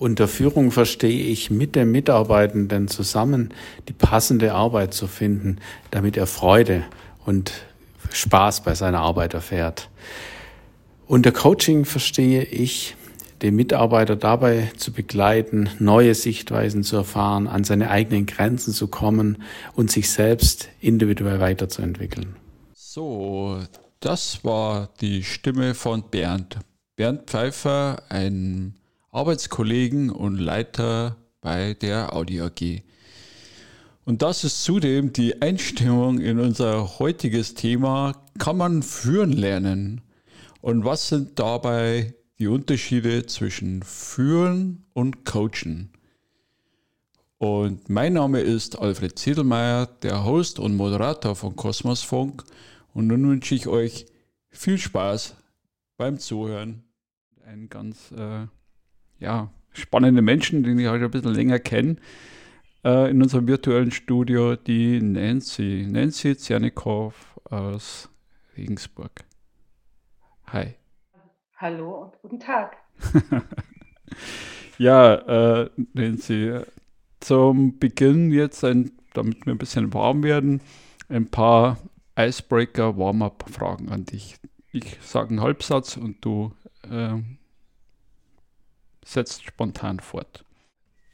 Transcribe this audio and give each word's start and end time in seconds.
Unter 0.00 0.28
Führung 0.28 0.70
verstehe 0.70 1.26
ich 1.26 1.50
mit 1.50 1.76
dem 1.76 1.92
Mitarbeitenden 1.92 2.88
zusammen 2.88 3.52
die 3.86 3.92
passende 3.92 4.54
Arbeit 4.54 4.94
zu 4.94 5.06
finden, 5.06 5.58
damit 5.90 6.16
er 6.16 6.26
Freude 6.26 6.84
und 7.26 7.52
Spaß 8.10 8.62
bei 8.62 8.74
seiner 8.74 9.00
Arbeit 9.00 9.34
erfährt. 9.34 9.90
Unter 11.06 11.32
Coaching 11.32 11.84
verstehe 11.84 12.44
ich, 12.44 12.96
den 13.42 13.54
Mitarbeiter 13.56 14.16
dabei 14.16 14.72
zu 14.74 14.90
begleiten, 14.90 15.68
neue 15.78 16.14
Sichtweisen 16.14 16.82
zu 16.82 16.96
erfahren, 16.96 17.46
an 17.46 17.64
seine 17.64 17.90
eigenen 17.90 18.24
Grenzen 18.24 18.72
zu 18.72 18.88
kommen 18.88 19.42
und 19.74 19.90
sich 19.90 20.08
selbst 20.08 20.70
individuell 20.80 21.40
weiterzuentwickeln. 21.40 22.36
So, 22.72 23.60
das 24.00 24.46
war 24.46 24.88
die 25.02 25.24
Stimme 25.24 25.74
von 25.74 26.04
Bernd. 26.10 26.56
Bernd 26.96 27.28
Pfeiffer, 27.28 28.02
ein 28.08 28.79
Arbeitskollegen 29.12 30.10
und 30.10 30.38
Leiter 30.38 31.16
bei 31.40 31.74
der 31.74 32.14
Audi 32.14 32.40
AG. 32.40 32.82
Und 34.04 34.22
das 34.22 34.44
ist 34.44 34.62
zudem 34.64 35.12
die 35.12 35.42
Einstimmung 35.42 36.18
in 36.20 36.38
unser 36.38 36.98
heutiges 36.98 37.54
Thema, 37.54 38.14
kann 38.38 38.56
man 38.56 38.82
führen 38.82 39.32
lernen? 39.32 40.00
Und 40.60 40.84
was 40.84 41.08
sind 41.08 41.38
dabei 41.38 42.14
die 42.38 42.48
Unterschiede 42.48 43.26
zwischen 43.26 43.82
führen 43.82 44.84
und 44.92 45.24
coachen? 45.24 45.90
Und 47.38 47.88
mein 47.88 48.12
Name 48.12 48.40
ist 48.40 48.78
Alfred 48.78 49.18
Ziedelmeier, 49.18 49.86
der 49.86 50.24
Host 50.24 50.58
und 50.58 50.76
Moderator 50.76 51.34
von 51.34 51.56
Kosmosfunk. 51.56 52.44
Und 52.92 53.06
nun 53.06 53.28
wünsche 53.28 53.54
ich 53.54 53.66
euch 53.66 54.06
viel 54.50 54.76
Spaß 54.76 55.36
beim 55.96 56.18
Zuhören. 56.18 56.84
Ein 57.44 57.68
ganz 57.68 58.12
äh, 58.12 58.46
ja, 59.20 59.50
spannende 59.72 60.22
Menschen, 60.22 60.62
den 60.62 60.78
ich 60.78 60.88
heute 60.88 61.04
ein 61.04 61.10
bisschen 61.10 61.34
länger 61.34 61.58
kenne, 61.58 61.96
äh, 62.84 63.10
in 63.10 63.22
unserem 63.22 63.46
virtuellen 63.46 63.90
Studio, 63.90 64.56
die 64.56 65.00
Nancy. 65.00 65.86
Nancy 65.88 66.36
Zernikow 66.36 67.14
aus 67.44 68.08
Regensburg. 68.56 69.12
Hi. 70.46 70.74
Hallo 71.56 72.04
und 72.04 72.18
guten 72.22 72.40
Tag. 72.40 72.76
ja, 74.78 75.14
äh, 75.62 75.70
Nancy, 75.92 76.60
zum 77.20 77.78
Beginn 77.78 78.32
jetzt, 78.32 78.64
ein, 78.64 78.92
damit 79.12 79.44
wir 79.44 79.52
ein 79.52 79.58
bisschen 79.58 79.92
warm 79.92 80.22
werden, 80.22 80.62
ein 81.10 81.30
paar 81.30 81.78
Icebreaker 82.18 82.96
Warm-up-Fragen 82.96 83.90
an 83.90 84.06
dich. 84.06 84.36
Ich 84.72 84.98
sage 85.02 85.30
einen 85.30 85.42
Halbsatz 85.42 85.96
und 85.96 86.24
du 86.24 86.52
äh, 86.90 87.18
setzt 89.04 89.44
spontan 89.44 90.00
fort. 90.00 90.44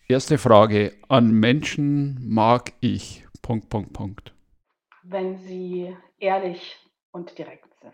Erste 0.08 0.38
Frage. 0.38 0.94
An 1.08 1.32
Menschen 1.32 2.18
mag 2.28 2.72
ich. 2.80 3.26
Punkt, 3.42 3.68
Punkt, 3.68 3.92
Punkt. 3.92 4.34
Wenn 5.02 5.38
sie 5.38 5.96
ehrlich 6.18 6.76
und 7.12 7.36
direkt 7.38 7.74
sind. 7.80 7.92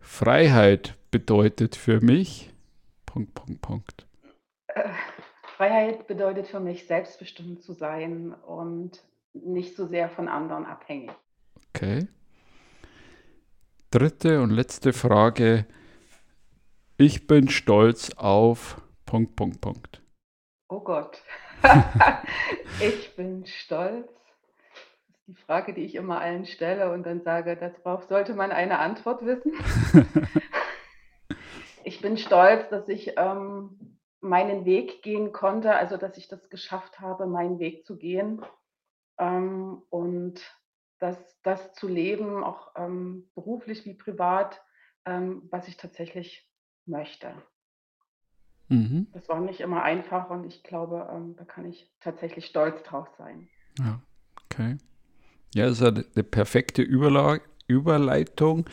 Freiheit 0.00 0.96
bedeutet 1.10 1.76
für 1.76 2.00
mich. 2.00 2.52
Punkt, 3.06 3.34
Punkt, 3.34 3.60
Punkt. 3.60 4.06
Äh, 4.68 4.90
Freiheit 5.56 6.06
bedeutet 6.06 6.48
für 6.48 6.60
mich, 6.60 6.86
selbstbestimmt 6.86 7.62
zu 7.62 7.72
sein 7.72 8.32
und 8.32 9.02
nicht 9.32 9.76
so 9.76 9.86
sehr 9.86 10.08
von 10.08 10.28
anderen 10.28 10.64
abhängig. 10.64 11.10
Okay. 11.68 12.08
Dritte 13.90 14.40
und 14.42 14.50
letzte 14.50 14.92
Frage. 14.92 15.66
Ich 16.96 17.26
bin 17.26 17.48
stolz 17.48 18.10
auf 18.14 18.80
Punkt, 19.12 19.36
Punkt, 19.36 19.60
Punkt. 19.60 20.02
Oh 20.70 20.80
Gott. 20.80 21.22
ich 22.80 23.14
bin 23.14 23.44
stolz. 23.44 24.08
Das 24.08 25.16
ist 25.18 25.26
die 25.26 25.34
Frage, 25.34 25.74
die 25.74 25.84
ich 25.84 25.96
immer 25.96 26.18
allen 26.18 26.46
stelle 26.46 26.90
und 26.90 27.04
dann 27.04 27.20
sage, 27.20 27.54
darauf 27.56 28.04
sollte 28.04 28.32
man 28.32 28.52
eine 28.52 28.78
Antwort 28.78 29.22
wissen. 29.26 29.52
ich 31.84 32.00
bin 32.00 32.16
stolz, 32.16 32.70
dass 32.70 32.88
ich 32.88 33.18
ähm, 33.18 33.98
meinen 34.22 34.64
Weg 34.64 35.02
gehen 35.02 35.30
konnte, 35.32 35.74
also 35.74 35.98
dass 35.98 36.16
ich 36.16 36.28
das 36.28 36.48
geschafft 36.48 36.98
habe, 36.98 37.26
meinen 37.26 37.58
Weg 37.58 37.84
zu 37.84 37.98
gehen 37.98 38.40
ähm, 39.18 39.82
und 39.90 40.40
das, 41.00 41.18
das 41.42 41.74
zu 41.74 41.86
leben, 41.86 42.42
auch 42.42 42.70
ähm, 42.76 43.30
beruflich 43.34 43.84
wie 43.84 43.92
privat, 43.92 44.64
ähm, 45.04 45.46
was 45.50 45.68
ich 45.68 45.76
tatsächlich 45.76 46.50
möchte. 46.86 47.34
Mhm. 48.72 49.06
Das 49.12 49.28
war 49.28 49.40
nicht 49.40 49.60
immer 49.60 49.82
einfach 49.82 50.30
und 50.30 50.46
ich 50.46 50.62
glaube, 50.62 51.06
ähm, 51.12 51.36
da 51.36 51.44
kann 51.44 51.66
ich 51.66 51.90
tatsächlich 52.00 52.46
stolz 52.46 52.82
drauf 52.82 53.06
sein. 53.18 53.48
Ja, 53.78 54.00
okay. 54.46 54.78
Ja, 55.54 55.66
das 55.66 55.82
ist 55.82 55.86
eine 56.16 56.24
perfekte 56.24 56.80
Überla 56.80 57.38
Überleitung 57.66 58.64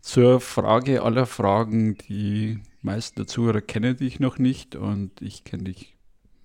zur 0.00 0.40
Frage 0.40 1.02
aller 1.02 1.24
Fragen. 1.24 1.96
Die 1.96 2.60
meisten 2.82 3.16
der 3.16 3.26
Zuhörer 3.26 3.62
kennen 3.62 3.96
dich 3.96 4.20
noch 4.20 4.38
nicht 4.38 4.76
und 4.76 5.22
ich 5.22 5.44
kenne 5.44 5.64
dich 5.64 5.96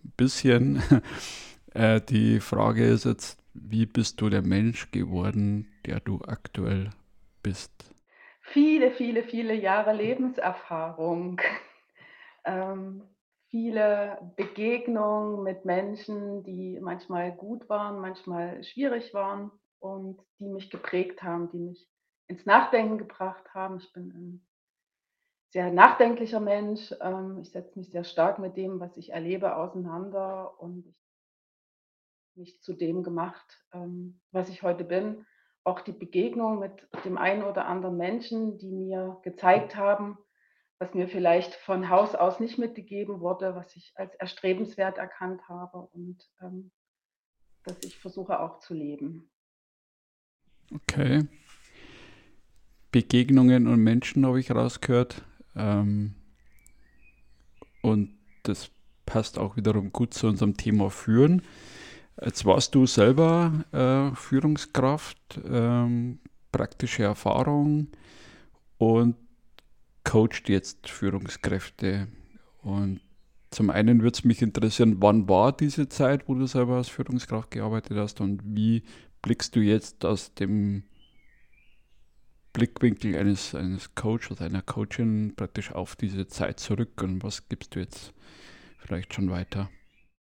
ein 0.06 0.14
bisschen. 0.16 0.82
äh, 1.74 2.00
die 2.00 2.40
Frage 2.40 2.86
ist 2.86 3.04
jetzt, 3.04 3.38
wie 3.54 3.86
bist 3.86 4.22
du 4.22 4.30
der 4.30 4.42
Mensch 4.42 4.92
geworden, 4.92 5.68
der 5.86 6.00
du 6.00 6.22
aktuell 6.26 6.92
bist? 7.42 7.72
Viele, 8.42 8.92
viele, 8.92 9.24
viele 9.24 9.56
Jahre 9.56 9.94
Lebenserfahrung 9.94 11.42
ähm, 12.46 13.04
viele 13.50 14.34
Begegnungen 14.36 15.44
mit 15.44 15.66
Menschen, 15.66 16.44
die 16.44 16.80
manchmal 16.82 17.32
gut 17.32 17.70
waren, 17.70 18.00
manchmal 18.00 18.64
schwierig 18.64 19.14
waren 19.14 19.52
und 19.80 20.20
die 20.40 20.48
mich 20.48 20.70
geprägt 20.70 21.22
haben, 21.22 21.50
die 21.52 21.60
mich 21.60 21.88
ins 22.28 22.46
Nachdenken 22.46 22.98
gebracht 22.98 23.54
haben. 23.54 23.78
Ich 23.78 23.94
bin 23.94 24.12
ein 24.12 24.48
sehr 25.50 25.72
nachdenklicher 25.72 26.40
Mensch. 26.40 26.94
Ähm, 27.00 27.40
ich 27.42 27.52
setze 27.52 27.78
mich 27.78 27.92
sehr 27.92 28.04
stark 28.04 28.40
mit 28.40 28.58
dem, 28.58 28.80
was 28.80 28.98
ich 28.98 29.12
erlebe, 29.12 29.56
auseinander 29.56 30.60
und 30.60 30.88
ich 30.88 32.36
mich 32.36 32.62
zu 32.64 32.74
dem 32.74 33.04
gemacht, 33.04 33.64
ähm, 33.72 34.20
was 34.32 34.50
ich 34.50 34.64
heute 34.64 34.84
bin. 34.84 35.28
Auch 35.64 35.82
die 35.82 35.92
Begegnung 35.92 36.58
mit 36.58 36.88
dem 37.06 37.18
einen 37.18 37.44
oder 37.44 37.68
anderen 37.68 37.98
Menschen, 37.98 38.58
die 38.58 38.72
mir 38.72 39.20
gezeigt 39.22 39.76
haben, 39.76 40.18
was 40.80 40.94
mir 40.94 41.08
vielleicht 41.08 41.56
von 41.56 41.90
Haus 41.90 42.16
aus 42.16 42.40
nicht 42.40 42.58
mitgegeben 42.58 43.20
wurde, 43.20 43.56
was 43.56 43.76
ich 43.76 43.94
als 43.96 44.14
erstrebenswert 44.16 44.98
erkannt 44.98 45.48
habe 45.48 45.80
und 45.94 46.30
ähm, 46.42 46.72
das 47.64 47.78
ich 47.84 47.98
versuche 47.98 48.40
auch 48.40 48.60
zu 48.60 48.74
leben. 48.74 49.30
Okay. 50.74 51.28
Begegnungen 52.92 53.68
und 53.68 53.82
Menschen 53.82 54.26
habe 54.26 54.40
ich 54.40 54.52
rausgehört. 54.52 55.24
Ähm, 55.56 56.16
und 57.82 58.16
das 58.44 58.70
passt 59.06 59.38
auch 59.38 59.58
wiederum 59.58 59.92
gut 59.92 60.14
zu 60.14 60.28
unserem 60.28 60.58
Thema 60.58 60.90
Führen. 60.90 61.42
Jetzt 62.22 62.46
warst 62.46 62.76
du 62.76 62.86
selber 62.86 63.66
äh, 63.72 64.16
Führungskraft, 64.16 65.40
ähm, 65.46 66.20
praktische 66.52 67.04
Erfahrung 67.04 67.88
und 68.78 69.16
coacht 70.04 70.50
jetzt 70.50 70.90
Führungskräfte. 70.90 72.08
Und 72.62 73.02
zum 73.52 73.70
einen 73.70 74.02
würde 74.02 74.16
es 74.16 74.24
mich 74.24 74.42
interessieren, 74.42 74.98
wann 75.00 75.30
war 75.30 75.52
diese 75.52 75.88
Zeit, 75.90 76.28
wo 76.28 76.34
du 76.34 76.46
selber 76.46 76.78
als 76.78 76.90
Führungskraft 76.90 77.52
gearbeitet 77.52 77.98
hast 77.98 78.20
und 78.22 78.42
wie 78.44 78.84
blickst 79.22 79.56
du 79.56 79.60
jetzt 79.60 80.06
aus 80.06 80.34
dem 80.34 80.84
Blickwinkel 82.52 83.16
eines, 83.16 83.56
eines 83.56 83.96
Coaches, 83.96 84.42
einer 84.42 84.62
Coachin 84.62 85.34
praktisch 85.36 85.72
auf 85.72 85.96
diese 85.96 86.28
Zeit 86.28 86.60
zurück 86.60 87.02
und 87.02 87.24
was 87.24 87.50
gibst 87.50 87.76
du 87.76 87.80
jetzt 87.80 88.14
vielleicht 88.80 89.14
schon 89.14 89.30
weiter? 89.32 89.70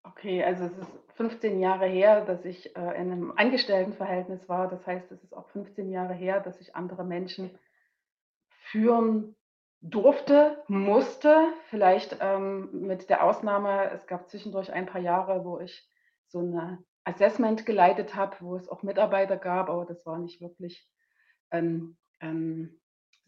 Okay, 0.02 0.42
also 0.42 0.64
es 0.64 0.78
ist 0.78 0.90
15 1.16 1.60
Jahre 1.60 1.86
her, 1.86 2.24
dass 2.24 2.44
ich 2.44 2.74
äh, 2.76 2.80
in 3.00 3.12
einem 3.12 3.32
Angestelltenverhältnis 3.36 4.48
war. 4.48 4.68
Das 4.68 4.84
heißt, 4.86 5.10
es 5.12 5.22
ist 5.22 5.36
auch 5.36 5.48
15 5.50 5.90
Jahre 5.90 6.14
her, 6.14 6.40
dass 6.40 6.60
ich 6.60 6.74
andere 6.74 7.04
Menschen 7.04 7.50
führen 8.70 9.36
durfte, 9.80 10.62
musste, 10.68 11.52
vielleicht 11.70 12.16
ähm, 12.20 12.68
mit 12.86 13.08
der 13.10 13.24
Ausnahme, 13.24 13.90
es 13.92 14.06
gab 14.06 14.28
zwischendurch 14.28 14.72
ein 14.72 14.86
paar 14.86 15.00
Jahre, 15.00 15.44
wo 15.44 15.60
ich 15.60 15.88
so 16.26 16.40
ein 16.40 16.84
Assessment 17.04 17.64
geleitet 17.64 18.14
habe, 18.14 18.36
wo 18.40 18.56
es 18.56 18.68
auch 18.68 18.82
Mitarbeiter 18.82 19.36
gab, 19.36 19.70
aber 19.70 19.86
das 19.86 20.04
war 20.04 20.18
nicht 20.18 20.40
wirklich 20.40 20.86
ein, 21.50 21.96
ein, 22.18 22.78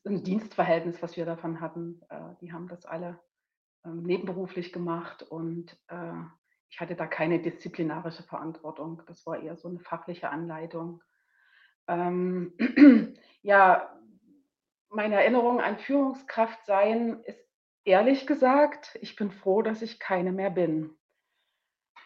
ein 0.04 0.22
Dienstverhältnis, 0.24 1.00
was 1.02 1.16
wir 1.16 1.24
davon 1.24 1.60
hatten. 1.60 2.02
Äh, 2.10 2.34
die 2.40 2.52
haben 2.52 2.68
das 2.68 2.84
alle 2.84 3.18
ähm, 3.84 4.02
nebenberuflich 4.02 4.72
gemacht 4.72 5.22
und 5.22 5.72
äh, 5.88 6.12
ich 6.68 6.80
hatte 6.80 6.94
da 6.94 7.06
keine 7.06 7.40
disziplinarische 7.40 8.22
Verantwortung. 8.22 9.02
Das 9.06 9.26
war 9.26 9.40
eher 9.40 9.56
so 9.56 9.68
eine 9.68 9.80
fachliche 9.80 10.30
Anleitung. 10.30 11.02
Ähm, 11.88 12.54
ja, 13.42 13.99
meine 14.90 15.16
Erinnerung 15.16 15.60
an 15.60 15.78
Führungskraft 15.78 16.64
sein 16.66 17.22
ist 17.24 17.48
ehrlich 17.84 18.26
gesagt, 18.26 18.98
ich 19.00 19.16
bin 19.16 19.30
froh, 19.30 19.62
dass 19.62 19.82
ich 19.82 19.98
keine 19.98 20.32
mehr 20.32 20.50
bin. 20.50 20.96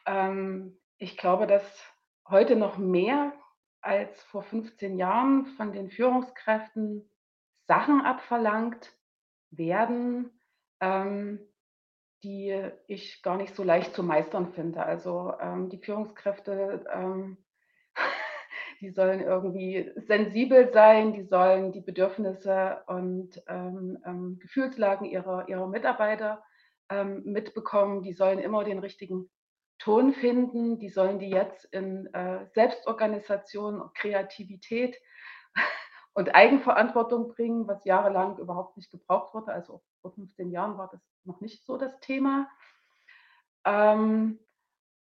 Ähm, 0.07 0.79
ich 0.99 1.17
glaube, 1.17 1.47
dass 1.47 1.65
heute 2.29 2.57
noch 2.57 2.79
mehr 2.79 3.33
als 3.81 4.23
vor 4.25 4.43
15 4.43 4.99
Jahren 4.99 5.47
von 5.57 5.73
den 5.73 5.91
Führungskräften 5.91 7.11
Sachen 7.67 8.01
abverlangt 8.01 8.93
werden, 9.51 10.31
ähm, 10.81 11.41
die 12.23 12.71
ich 12.87 13.23
gar 13.23 13.37
nicht 13.37 13.55
so 13.55 13.63
leicht 13.63 13.95
zu 13.95 14.03
meistern 14.03 14.53
finde. 14.53 14.83
Also 14.83 15.35
ähm, 15.39 15.69
die 15.69 15.79
Führungskräfte, 15.79 16.87
ähm, 16.91 17.44
die 18.81 18.91
sollen 18.91 19.21
irgendwie 19.21 19.93
sensibel 19.97 20.73
sein, 20.73 21.12
die 21.12 21.25
sollen 21.25 21.73
die 21.73 21.81
Bedürfnisse 21.81 22.82
und 22.87 23.43
ähm, 23.49 23.99
ähm, 24.05 24.38
Gefühlslagen 24.41 25.06
ihrer, 25.06 25.49
ihrer 25.49 25.67
Mitarbeiter 25.67 26.43
ähm, 26.91 27.23
mitbekommen, 27.25 28.03
die 28.03 28.12
sollen 28.12 28.38
immer 28.38 28.65
den 28.65 28.79
richtigen 28.79 29.31
Ton 29.79 30.15
finden, 30.15 30.79
die 30.79 30.88
sollen 30.88 31.19
die 31.19 31.31
jetzt 31.31 31.65
in 31.67 32.12
äh, 32.15 32.47
Selbstorganisation 32.55 33.91
Kreativität 33.94 34.97
und 36.15 36.35
Eigenverantwortung 36.35 37.29
bringen, 37.29 37.67
was 37.67 37.85
jahrelang 37.85 38.38
überhaupt 38.38 38.76
nicht 38.76 38.91
gebraucht 38.91 39.35
wurde. 39.35 39.53
Also 39.53 39.82
vor 40.00 40.12
15 40.12 40.50
Jahren 40.50 40.79
war 40.79 40.88
das 40.91 41.00
noch 41.25 41.41
nicht 41.41 41.65
so 41.67 41.76
das 41.76 41.99
Thema. 42.00 42.49
Ähm, 43.65 44.38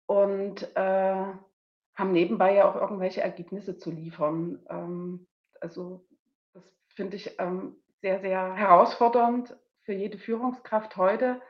und 0.06 0.62
äh, 0.76 1.24
haben 1.94 2.12
nebenbei 2.12 2.54
ja 2.54 2.68
auch 2.68 2.76
irgendwelche 2.76 3.20
Ergebnisse 3.22 3.76
zu 3.76 3.90
liefern. 3.90 4.64
Ähm, 4.68 5.26
also 5.60 6.06
das 6.52 6.64
finde 6.94 7.16
ich 7.16 7.38
ähm, 7.38 7.76
sehr, 8.00 8.20
sehr 8.20 8.54
herausfordernd 8.54 9.56
für 9.82 9.92
jede 9.92 10.18
Führungskraft 10.18 10.96
heute. 10.96 11.40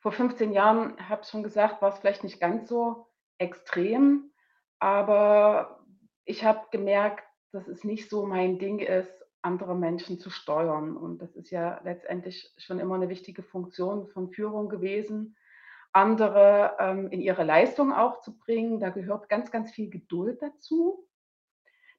Vor 0.00 0.12
15 0.12 0.52
Jahren, 0.52 0.96
habe 1.08 1.22
ich 1.22 1.28
schon 1.28 1.42
gesagt, 1.42 1.80
war 1.80 1.92
es 1.92 1.98
vielleicht 1.98 2.24
nicht 2.24 2.40
ganz 2.40 2.68
so 2.68 3.06
extrem, 3.38 4.30
aber 4.78 5.84
ich 6.24 6.44
habe 6.44 6.66
gemerkt, 6.70 7.24
dass 7.52 7.68
es 7.68 7.84
nicht 7.84 8.10
so 8.10 8.26
mein 8.26 8.58
Ding 8.58 8.80
ist, 8.80 9.24
andere 9.42 9.74
Menschen 9.74 10.18
zu 10.18 10.30
steuern. 10.30 10.96
Und 10.96 11.18
das 11.18 11.36
ist 11.36 11.50
ja 11.50 11.80
letztendlich 11.84 12.52
schon 12.58 12.80
immer 12.80 12.96
eine 12.96 13.08
wichtige 13.08 13.42
Funktion 13.42 14.08
von 14.08 14.30
Führung 14.30 14.68
gewesen, 14.68 15.36
andere 15.94 16.76
ähm, 16.78 17.08
in 17.10 17.20
ihre 17.20 17.44
Leistung 17.44 17.92
auch 17.92 18.20
zu 18.20 18.36
bringen. 18.36 18.80
Da 18.80 18.90
gehört 18.90 19.28
ganz, 19.28 19.50
ganz 19.50 19.70
viel 19.70 19.88
Geduld 19.88 20.42
dazu. 20.42 21.06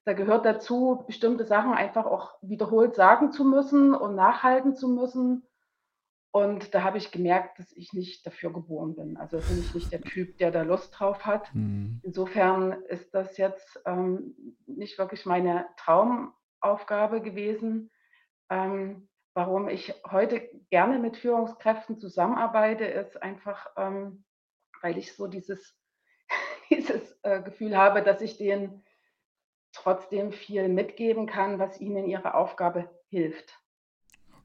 Da 0.04 0.12
gehört 0.12 0.44
dazu, 0.44 1.02
bestimmte 1.06 1.44
Sachen 1.44 1.72
einfach 1.72 2.06
auch 2.06 2.34
wiederholt 2.40 2.94
sagen 2.94 3.32
zu 3.32 3.44
müssen 3.44 3.94
und 3.94 4.14
nachhalten 4.14 4.76
zu 4.76 4.88
müssen. 4.88 5.42
Und 6.30 6.74
da 6.74 6.82
habe 6.82 6.98
ich 6.98 7.10
gemerkt, 7.10 7.58
dass 7.58 7.72
ich 7.72 7.94
nicht 7.94 8.26
dafür 8.26 8.52
geboren 8.52 8.94
bin. 8.94 9.16
Also 9.16 9.38
bin 9.38 9.58
ich 9.58 9.74
nicht 9.74 9.90
der 9.90 10.02
Typ, 10.02 10.36
der 10.36 10.50
da 10.50 10.62
Lust 10.62 10.94
drauf 10.96 11.24
hat. 11.24 11.52
Mhm. 11.54 12.00
Insofern 12.04 12.72
ist 12.88 13.14
das 13.14 13.38
jetzt 13.38 13.80
ähm, 13.86 14.56
nicht 14.66 14.98
wirklich 14.98 15.24
meine 15.24 15.66
Traumaufgabe 15.78 17.22
gewesen. 17.22 17.90
Ähm, 18.50 19.08
warum 19.36 19.68
ich 19.68 19.94
heute 20.10 20.40
gerne 20.70 20.98
mit 20.98 21.16
Führungskräften 21.16 21.98
zusammenarbeite, 21.98 22.84
ist 22.84 23.22
einfach, 23.22 23.70
ähm, 23.76 24.24
weil 24.82 24.98
ich 24.98 25.14
so 25.14 25.26
dieses, 25.26 25.78
dieses 26.70 27.16
äh, 27.22 27.42
Gefühl 27.42 27.76
habe, 27.76 28.02
dass 28.02 28.20
ich 28.20 28.38
denen 28.38 28.84
trotzdem 29.72 30.32
viel 30.32 30.68
mitgeben 30.68 31.26
kann, 31.26 31.58
was 31.58 31.80
ihnen 31.80 31.96
in 31.98 32.06
ihrer 32.06 32.34
Aufgabe 32.34 32.90
hilft. 33.10 33.60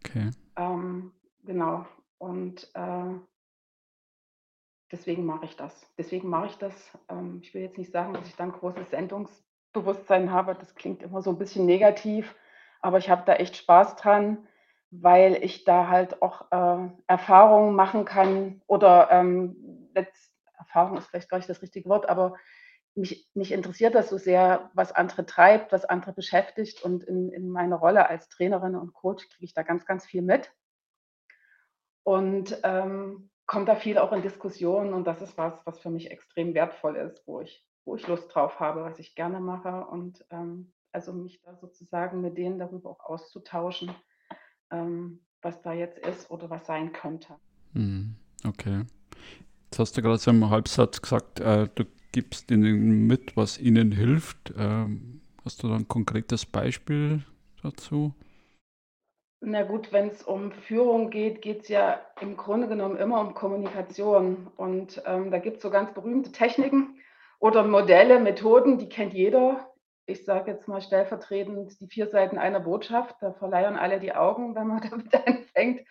Okay. 0.04 0.30
Ähm, 0.58 1.14
Genau. 1.44 1.86
Und 2.18 2.70
äh, 2.76 3.20
deswegen 4.92 5.26
mache 5.26 5.46
ich 5.46 5.56
das. 5.56 5.88
Deswegen 5.98 6.30
mache 6.30 6.48
ich 6.48 6.58
das. 6.58 6.98
Ähm, 7.10 7.40
ich 7.42 7.54
will 7.54 7.64
jetzt 7.64 7.78
nicht 7.78 7.92
sagen, 7.92 8.14
dass 8.14 8.28
ich 8.28 8.36
dann 8.36 8.52
großes 8.52 8.92
Sendungsbewusstsein 8.92 10.32
habe. 10.32 10.56
Das 10.56 10.76
klingt 10.76 11.02
immer 11.02 11.22
so 11.22 11.32
ein 11.32 11.38
bisschen 11.38 11.66
negativ, 11.66 12.36
aber 12.82 13.00
ich 13.00 13.10
habe 13.10 13.24
da 13.26 13.34
echt 13.36 13.58
Spaß 13.58 13.96
dran, 13.96 14.48
weil 14.92 15.44
ich 15.44 15.64
da 15.64 15.88
halt 15.88 16.22
auch 16.22 16.52
äh, 16.52 16.90
Erfahrungen 17.08 17.76
machen 17.76 18.06
kann 18.06 18.62
oder 18.68 19.10
ähm, 19.10 19.90
letzt, 19.96 20.36
Erfahrung 20.58 20.98
ist 20.98 21.08
vielleicht 21.08 21.30
gar 21.30 21.38
nicht 21.38 21.50
das 21.50 21.62
richtige 21.62 21.90
Wort, 21.90 22.08
aber 22.08 22.36
mich, 22.94 23.30
mich 23.34 23.52
interessiert 23.52 23.96
das 23.96 24.10
so 24.10 24.18
sehr, 24.18 24.70
was 24.74 24.92
andere 24.92 25.26
treibt, 25.26 25.72
was 25.72 25.86
andere 25.86 26.14
beschäftigt. 26.14 26.84
Und 26.84 27.04
in, 27.04 27.32
in 27.32 27.50
meiner 27.50 27.78
Rolle 27.78 28.10
als 28.10 28.28
Trainerin 28.30 28.76
und 28.76 28.94
Coach 28.94 29.28
kriege 29.30 29.46
ich 29.46 29.54
da 29.54 29.64
ganz, 29.64 29.86
ganz 29.86 30.06
viel 30.06 30.22
mit. 30.22 30.52
Und 32.04 32.60
ähm, 32.64 33.30
kommt 33.46 33.70
da 33.70 33.76
viel 33.76 33.98
auch 33.98 34.12
in 34.12 34.22
Diskussionen 34.22 34.94
und 34.94 35.06
das 35.06 35.22
ist 35.22 35.38
was, 35.38 35.66
was 35.66 35.80
für 35.80 35.90
mich 35.90 36.10
extrem 36.10 36.54
wertvoll 36.54 36.96
ist, 36.96 37.26
wo 37.28 37.42
ich, 37.42 37.66
wo 37.86 37.96
ich 37.96 38.08
Lust 38.08 38.34
drauf 38.34 38.60
habe, 38.60 38.84
was 38.84 39.00
ich 39.00 39.16
gerne 39.16 39.40
mache. 39.40 39.86
Und 39.86 40.26
ähm, 40.30 40.74
also 40.92 41.14
mich 41.14 41.42
da 41.42 41.56
sozusagen 41.56 42.22
mit 42.22 42.38
denen 42.38 42.60
darüber 42.60 42.90
auch 42.90 43.06
auszutauschen, 43.06 43.94
ähm, 44.72 45.20
was 45.42 45.62
da 45.62 45.74
jetzt 45.74 46.00
ist 46.00 46.30
oder 46.30 46.50
was 46.50 46.66
sein 46.66 46.92
könnte. 46.92 47.36
Hm, 47.74 48.16
okay. 48.46 48.84
Jetzt 49.66 49.80
hast 49.80 49.98
du 49.98 50.02
gerade 50.02 50.18
so 50.18 50.32
im 50.32 50.50
Halbsatz 50.50 51.02
gesagt, 51.02 51.40
äh, 51.40 51.68
du 51.76 51.86
gibst 52.12 52.52
ihnen 52.52 53.08
mit, 53.08 53.38
was 53.38 53.58
ihnen 53.58 53.92
hilft. 53.92 54.54
Ähm, 54.58 55.22
hast 55.46 55.64
du 55.64 55.70
da 55.70 55.76
ein 55.76 55.88
konkretes 55.88 56.46
Beispiel 56.46 57.24
dazu? 57.64 58.14
Na 59.44 59.64
gut, 59.64 59.92
wenn 59.92 60.10
es 60.10 60.22
um 60.22 60.52
Führung 60.52 61.10
geht, 61.10 61.42
geht 61.42 61.64
es 61.64 61.70
ja 61.70 62.00
im 62.22 62.38
Grunde 62.38 62.68
genommen 62.68 62.98
immer 62.98 63.22
um 63.22 63.34
Kommunikation. 63.34 64.48
Und 64.56 65.02
ähm, 65.06 65.32
da 65.32 65.40
gibt 65.40 65.58
es 65.58 65.64
so 65.64 65.72
ganz 65.72 65.94
berühmte 65.94 66.32
Techniken 66.32 67.00
oder 67.40 67.64
Modelle, 67.64 68.20
Methoden, 68.20 68.78
die 68.78 68.88
kennt 68.88 69.14
jeder. 69.14 69.71
Ich 70.12 70.26
sage 70.26 70.52
jetzt 70.52 70.68
mal 70.68 70.82
stellvertretend 70.82 71.80
die 71.80 71.88
vier 71.88 72.08
Seiten 72.08 72.38
einer 72.38 72.60
Botschaft. 72.60 73.16
Da 73.22 73.32
verleihen 73.32 73.78
alle 73.78 74.00
die 74.00 74.14
Augen, 74.14 74.56
wenn 74.56 74.68
man 74.68 74.82
damit 74.90 75.14
anfängt. 75.16 75.88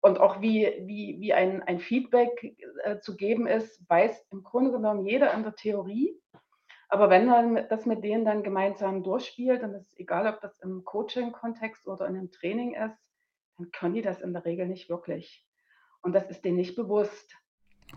Und 0.00 0.20
auch 0.20 0.40
wie, 0.40 0.72
wie, 0.86 1.16
wie 1.20 1.32
ein, 1.32 1.62
ein 1.64 1.80
Feedback 1.80 2.56
äh, 2.84 3.00
zu 3.00 3.16
geben 3.16 3.48
ist, 3.48 3.88
weiß 3.90 4.28
im 4.30 4.44
Grunde 4.44 4.70
genommen 4.70 5.04
jeder 5.04 5.34
in 5.34 5.42
der 5.42 5.56
Theorie. 5.56 6.16
Aber 6.88 7.10
wenn 7.10 7.26
man 7.26 7.66
das 7.68 7.84
mit 7.84 8.04
denen 8.04 8.24
dann 8.24 8.44
gemeinsam 8.44 9.02
durchspielt, 9.02 9.62
dann 9.62 9.74
ist 9.74 9.88
es 9.88 9.98
egal, 9.98 10.26
ob 10.32 10.40
das 10.40 10.58
im 10.60 10.84
Coaching-Kontext 10.84 11.86
oder 11.88 12.06
in 12.06 12.16
einem 12.16 12.30
Training 12.30 12.74
ist, 12.74 12.96
dann 13.58 13.70
können 13.72 13.94
die 13.94 14.02
das 14.02 14.20
in 14.20 14.32
der 14.32 14.44
Regel 14.44 14.68
nicht 14.68 14.88
wirklich. 14.88 15.44
Und 16.00 16.12
das 16.12 16.30
ist 16.30 16.44
denen 16.44 16.56
nicht 16.56 16.76
bewusst. 16.76 17.36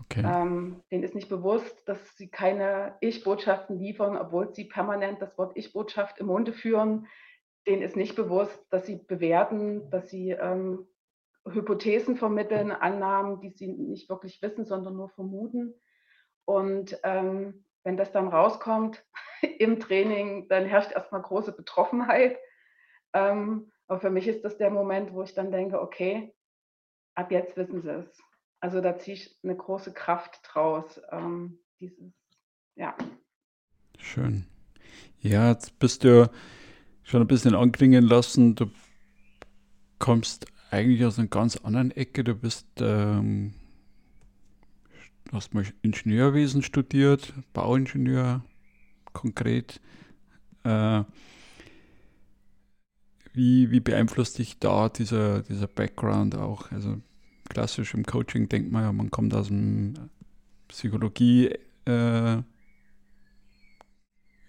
Okay. 0.00 0.22
Ähm, 0.24 0.82
denen 0.90 1.04
ist 1.04 1.14
nicht 1.14 1.28
bewusst, 1.28 1.86
dass 1.86 2.16
sie 2.16 2.30
keine 2.30 2.96
Ich-Botschaften 3.00 3.78
liefern, 3.78 4.16
obwohl 4.16 4.54
sie 4.54 4.64
permanent 4.64 5.20
das 5.20 5.36
Wort 5.38 5.56
Ich-Botschaft 5.56 6.18
im 6.18 6.26
Munde 6.26 6.52
führen. 6.52 7.06
Denen 7.66 7.82
ist 7.82 7.96
nicht 7.96 8.16
bewusst, 8.16 8.64
dass 8.70 8.86
sie 8.86 8.96
bewerten, 8.96 9.90
dass 9.90 10.08
sie 10.08 10.30
ähm, 10.30 10.86
Hypothesen 11.48 12.16
vermitteln, 12.16 12.72
Annahmen, 12.72 13.40
die 13.40 13.50
sie 13.50 13.68
nicht 13.68 14.08
wirklich 14.08 14.40
wissen, 14.42 14.64
sondern 14.64 14.96
nur 14.96 15.10
vermuten. 15.10 15.74
Und 16.44 16.98
ähm, 17.02 17.64
wenn 17.84 17.96
das 17.96 18.12
dann 18.12 18.28
rauskommt 18.28 19.04
im 19.58 19.80
Training, 19.80 20.48
dann 20.48 20.64
herrscht 20.66 20.92
erstmal 20.92 21.22
große 21.22 21.52
Betroffenheit. 21.52 22.38
Ähm, 23.12 23.72
aber 23.86 24.00
für 24.00 24.10
mich 24.10 24.26
ist 24.28 24.44
das 24.44 24.56
der 24.56 24.70
Moment, 24.70 25.12
wo 25.12 25.22
ich 25.22 25.34
dann 25.34 25.52
denke, 25.52 25.80
okay, 25.80 26.34
ab 27.14 27.30
jetzt 27.30 27.56
wissen 27.56 27.82
sie 27.82 27.90
es. 27.90 28.22
Also 28.62 28.80
da 28.80 28.96
ziehe 28.96 29.16
ich 29.16 29.36
eine 29.42 29.56
große 29.56 29.92
Kraft 29.92 30.40
draus. 30.44 31.00
Ähm, 31.10 31.58
dieses, 31.80 32.12
ja. 32.76 32.96
Schön. 33.98 34.46
Ja, 35.18 35.50
jetzt 35.50 35.80
bist 35.80 36.04
du 36.04 36.30
schon 37.02 37.20
ein 37.20 37.26
bisschen 37.26 37.56
anklingen 37.56 38.04
lassen. 38.04 38.54
Du 38.54 38.70
kommst 39.98 40.46
eigentlich 40.70 41.04
aus 41.04 41.18
einer 41.18 41.26
ganz 41.26 41.56
anderen 41.56 41.90
Ecke. 41.90 42.22
Du 42.22 42.36
bist 42.36 42.68
ähm, 42.78 43.54
hast 45.32 45.54
mal 45.54 45.64
Ingenieurwesen 45.82 46.62
studiert, 46.62 47.32
Bauingenieur 47.52 48.44
konkret. 49.12 49.80
Äh, 50.62 51.02
wie, 53.32 53.72
wie 53.72 53.80
beeinflusst 53.80 54.38
dich 54.38 54.60
da 54.60 54.88
dieser, 54.88 55.42
dieser 55.42 55.66
Background 55.66 56.36
auch? 56.36 56.70
Also 56.70 57.00
klassisch 57.52 57.92
im 57.92 58.04
Coaching 58.04 58.48
denkt 58.48 58.72
man 58.72 58.82
ja, 58.82 58.92
man 58.92 59.10
kommt 59.10 59.34
aus 59.34 59.48
dem 59.48 59.94
Psychologie 60.68 61.50
äh, 61.84 62.42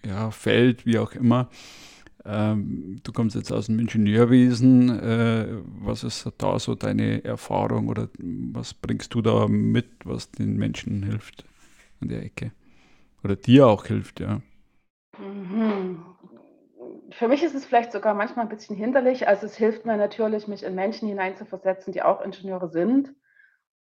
ja, 0.06 0.32
Feld, 0.32 0.86
wie 0.86 0.98
auch 1.00 1.12
immer. 1.14 1.50
Ähm, 2.26 3.00
du 3.04 3.12
kommst 3.12 3.36
jetzt 3.36 3.52
aus 3.52 3.66
dem 3.66 3.80
Ingenieurwesen. 3.80 4.90
Äh, 5.00 5.48
was 5.82 6.04
ist 6.06 6.30
da 6.38 6.60
so 6.60 6.76
deine 6.76 7.24
Erfahrung 7.26 7.90
oder 7.90 8.08
was 8.20 8.74
bringst 8.74 9.14
du 9.14 9.22
da 9.22 9.48
mit, 9.48 9.88
was 10.06 10.32
den 10.32 10.56
Menschen 10.56 11.04
hilft 11.04 11.44
an 12.00 12.08
der 12.08 12.24
Ecke? 12.24 12.54
Oder 13.24 13.36
dir 13.36 13.68
auch 13.68 13.86
hilft, 13.86 14.22
ja. 14.22 14.42
Mhm. 15.20 16.13
Für 17.14 17.28
mich 17.28 17.44
ist 17.44 17.54
es 17.54 17.66
vielleicht 17.66 17.92
sogar 17.92 18.16
manchmal 18.16 18.46
ein 18.46 18.50
bisschen 18.50 18.76
hinderlich. 18.76 19.28
Also 19.28 19.46
es 19.46 19.56
hilft 19.56 19.86
mir 19.86 19.98
natürlich, 19.98 20.48
mich 20.48 20.64
in 20.64 20.74
Menschen 20.74 21.08
hineinzuversetzen, 21.08 21.94
die 21.94 22.02
auch 22.02 22.22
Ingenieure 22.22 22.70
sind. 22.70 23.14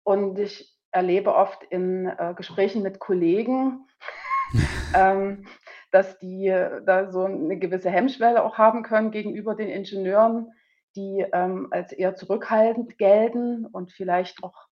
Und 0.03 0.39
ich 0.39 0.75
erlebe 0.91 1.35
oft 1.35 1.63
in 1.63 2.07
äh, 2.07 2.33
Gesprächen 2.35 2.81
mit 2.81 2.99
Kollegen, 2.99 3.85
ähm, 4.95 5.45
dass 5.91 6.17
die 6.17 6.47
äh, 6.47 6.81
da 6.83 7.11
so 7.11 7.25
eine 7.25 7.57
gewisse 7.59 7.91
Hemmschwelle 7.91 8.43
auch 8.43 8.57
haben 8.57 8.81
können 8.81 9.11
gegenüber 9.11 9.53
den 9.53 9.69
Ingenieuren, 9.69 10.51
die 10.95 11.23
ähm, 11.31 11.67
als 11.69 11.91
eher 11.91 12.15
zurückhaltend 12.15 12.97
gelten 12.97 13.67
und 13.67 13.91
vielleicht 13.91 14.43
auch, 14.43 14.65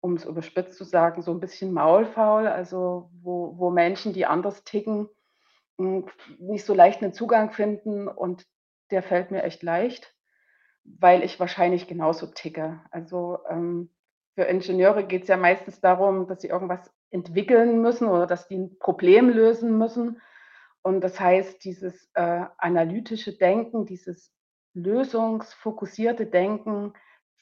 um 0.00 0.14
es 0.14 0.24
überspitzt 0.24 0.76
zu 0.78 0.84
sagen, 0.84 1.22
so 1.22 1.32
ein 1.32 1.40
bisschen 1.40 1.72
maulfaul, 1.72 2.46
also 2.46 3.10
wo, 3.20 3.58
wo 3.58 3.70
Menschen, 3.70 4.12
die 4.12 4.26
anders 4.26 4.62
ticken, 4.62 5.08
nicht 5.76 6.64
so 6.64 6.74
leicht 6.74 7.02
einen 7.02 7.12
Zugang 7.12 7.52
finden 7.52 8.08
und 8.08 8.46
der 8.90 9.02
fällt 9.02 9.30
mir 9.30 9.42
echt 9.42 9.62
leicht, 9.62 10.14
weil 10.84 11.22
ich 11.22 11.40
wahrscheinlich 11.40 11.86
genauso 11.86 12.26
ticke. 12.26 12.80
Also 12.90 13.38
ähm, 13.48 13.90
für 14.34 14.42
Ingenieure 14.44 15.04
geht 15.04 15.22
es 15.22 15.28
ja 15.28 15.36
meistens 15.36 15.80
darum, 15.80 16.26
dass 16.26 16.42
sie 16.42 16.48
irgendwas 16.48 16.90
entwickeln 17.10 17.80
müssen 17.80 18.08
oder 18.08 18.26
dass 18.26 18.48
die 18.48 18.58
ein 18.58 18.78
Problem 18.78 19.28
lösen 19.28 19.78
müssen. 19.78 20.20
Und 20.82 21.00
das 21.00 21.18
heißt, 21.18 21.64
dieses 21.64 22.10
äh, 22.14 22.44
analytische 22.58 23.36
Denken, 23.36 23.86
dieses 23.86 24.32
lösungsfokussierte 24.74 26.26
Denken, 26.26 26.92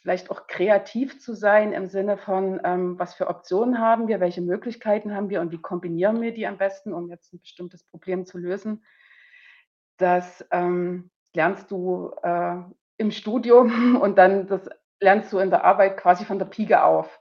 vielleicht 0.02 0.30
auch 0.30 0.48
kreativ 0.48 1.20
zu 1.20 1.34
sein 1.34 1.72
im 1.72 1.86
Sinne 1.86 2.18
von, 2.18 2.60
ähm, 2.64 2.98
was 2.98 3.14
für 3.14 3.28
Optionen 3.28 3.78
haben 3.78 4.08
wir, 4.08 4.18
welche 4.20 4.42
Möglichkeiten 4.42 5.14
haben 5.14 5.30
wir 5.30 5.40
und 5.40 5.52
wie 5.52 5.62
kombinieren 5.62 6.20
wir 6.20 6.34
die 6.34 6.46
am 6.46 6.58
besten, 6.58 6.92
um 6.92 7.08
jetzt 7.08 7.32
ein 7.32 7.40
bestimmtes 7.40 7.84
Problem 7.84 8.26
zu 8.26 8.36
lösen. 8.36 8.84
Das 9.98 10.44
ähm, 10.50 11.10
lernst 11.34 11.70
du 11.70 12.10
äh, 12.22 12.56
im 12.96 13.12
Studium 13.12 13.96
und 14.02 14.18
dann 14.18 14.48
das 14.48 14.68
lernst 15.00 15.32
du 15.32 15.38
in 15.38 15.50
der 15.50 15.64
Arbeit 15.64 15.96
quasi 15.96 16.24
von 16.24 16.38
der 16.38 16.46
Pike 16.46 16.82
auf. 16.82 17.20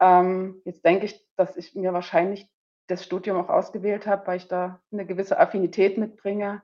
Ähm, 0.00 0.60
jetzt 0.64 0.84
denke 0.84 1.06
ich, 1.06 1.26
dass 1.36 1.56
ich 1.56 1.74
mir 1.74 1.94
wahrscheinlich 1.94 2.50
das 2.88 3.04
Studium 3.04 3.38
auch 3.38 3.48
ausgewählt 3.48 4.06
habe, 4.06 4.26
weil 4.26 4.36
ich 4.36 4.48
da 4.48 4.82
eine 4.92 5.06
gewisse 5.06 5.38
Affinität 5.38 5.96
mitbringe. 5.96 6.62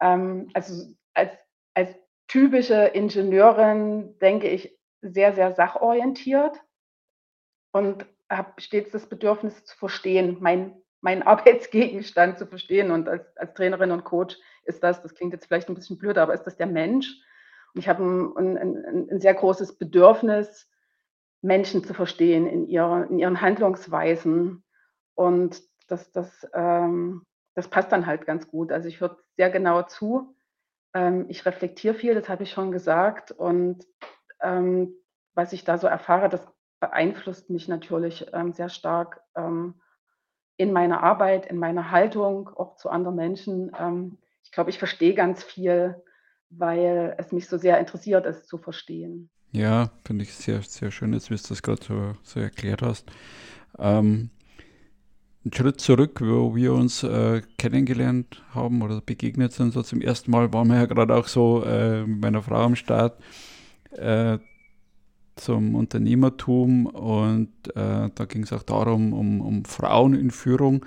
Ähm, 0.00 0.50
also 0.52 0.94
als, 1.12 1.32
als 1.74 1.94
typische 2.34 2.86
Ingenieurin 2.86 4.18
denke 4.18 4.48
ich 4.48 4.76
sehr, 5.02 5.34
sehr 5.34 5.52
sachorientiert 5.52 6.60
und 7.70 8.06
habe 8.28 8.60
stets 8.60 8.90
das 8.90 9.08
Bedürfnis 9.08 9.64
zu 9.64 9.76
verstehen, 9.76 10.38
mein, 10.40 10.74
meinen 11.00 11.22
Arbeitsgegenstand 11.28 12.36
zu 12.36 12.48
verstehen. 12.48 12.90
Und 12.90 13.08
als, 13.08 13.36
als 13.36 13.54
Trainerin 13.54 13.92
und 13.92 14.02
Coach 14.02 14.36
ist 14.64 14.82
das, 14.82 15.00
das 15.00 15.14
klingt 15.14 15.32
jetzt 15.32 15.46
vielleicht 15.46 15.68
ein 15.68 15.76
bisschen 15.76 15.96
blöd, 15.96 16.18
aber 16.18 16.34
ist 16.34 16.42
das 16.42 16.56
der 16.56 16.66
Mensch? 16.66 17.06
Und 17.72 17.78
ich 17.78 17.88
habe 17.88 18.02
ein, 18.02 18.56
ein, 18.56 19.08
ein, 19.10 19.20
sehr 19.20 19.34
großes 19.34 19.78
Bedürfnis, 19.78 20.68
Menschen 21.40 21.84
zu 21.84 21.94
verstehen 21.94 22.48
in, 22.48 22.66
ihrer, 22.66 23.08
in 23.08 23.20
ihren 23.20 23.42
Handlungsweisen. 23.42 24.64
Und 25.14 25.62
das, 25.86 26.10
das, 26.10 26.48
ähm, 26.52 27.22
das 27.54 27.68
passt 27.68 27.92
dann 27.92 28.06
halt 28.06 28.26
ganz 28.26 28.48
gut. 28.48 28.72
Also 28.72 28.88
ich 28.88 29.00
höre 29.00 29.18
sehr 29.36 29.50
genau 29.50 29.82
zu. 29.82 30.33
Ähm, 30.94 31.26
ich 31.28 31.44
reflektiere 31.44 31.94
viel, 31.94 32.14
das 32.14 32.28
habe 32.28 32.44
ich 32.44 32.50
schon 32.50 32.72
gesagt. 32.72 33.32
Und 33.32 33.84
ähm, 34.40 34.94
was 35.34 35.52
ich 35.52 35.64
da 35.64 35.78
so 35.78 35.86
erfahre, 35.86 36.28
das 36.28 36.46
beeinflusst 36.80 37.50
mich 37.50 37.68
natürlich 37.68 38.26
ähm, 38.32 38.52
sehr 38.52 38.68
stark 38.68 39.20
ähm, 39.36 39.80
in 40.56 40.72
meiner 40.72 41.02
Arbeit, 41.02 41.46
in 41.46 41.58
meiner 41.58 41.90
Haltung, 41.90 42.48
auch 42.48 42.76
zu 42.76 42.88
anderen 42.90 43.16
Menschen. 43.16 43.72
Ähm, 43.78 44.18
ich 44.44 44.52
glaube, 44.52 44.70
ich 44.70 44.78
verstehe 44.78 45.14
ganz 45.14 45.42
viel 45.42 46.02
weil 46.58 47.14
es 47.18 47.32
mich 47.32 47.48
so 47.48 47.58
sehr 47.58 47.78
interessiert, 47.78 48.26
es 48.26 48.46
zu 48.46 48.58
verstehen. 48.58 49.30
Ja, 49.52 49.90
finde 50.04 50.24
ich 50.24 50.34
sehr, 50.34 50.62
sehr 50.62 50.90
schön, 50.90 51.12
wie 51.12 51.18
du 51.18 51.36
das 51.48 51.62
gerade 51.62 51.82
so, 51.82 52.16
so 52.22 52.40
erklärt 52.40 52.82
hast. 52.82 53.06
Ähm, 53.78 54.30
einen 55.44 55.52
Schritt 55.52 55.80
zurück, 55.80 56.20
wo 56.22 56.56
wir 56.56 56.72
uns 56.72 57.02
äh, 57.02 57.42
kennengelernt 57.58 58.42
haben 58.54 58.82
oder 58.82 59.00
begegnet 59.00 59.52
sind, 59.52 59.72
so 59.72 59.82
zum 59.82 60.00
ersten 60.00 60.30
Mal 60.30 60.52
waren 60.52 60.68
wir 60.68 60.76
ja 60.76 60.86
gerade 60.86 61.14
auch 61.14 61.28
so 61.28 61.62
äh, 61.64 62.06
mit 62.06 62.20
meiner 62.20 62.42
Frau 62.42 62.62
am 62.62 62.76
Start 62.76 63.20
äh, 63.92 64.38
zum 65.36 65.74
Unternehmertum 65.74 66.86
und 66.86 67.50
äh, 67.74 68.08
da 68.14 68.24
ging 68.26 68.44
es 68.44 68.52
auch 68.52 68.62
darum, 68.62 69.12
um, 69.12 69.40
um 69.40 69.64
Frauen 69.64 70.14
in 70.14 70.30
Führung. 70.30 70.86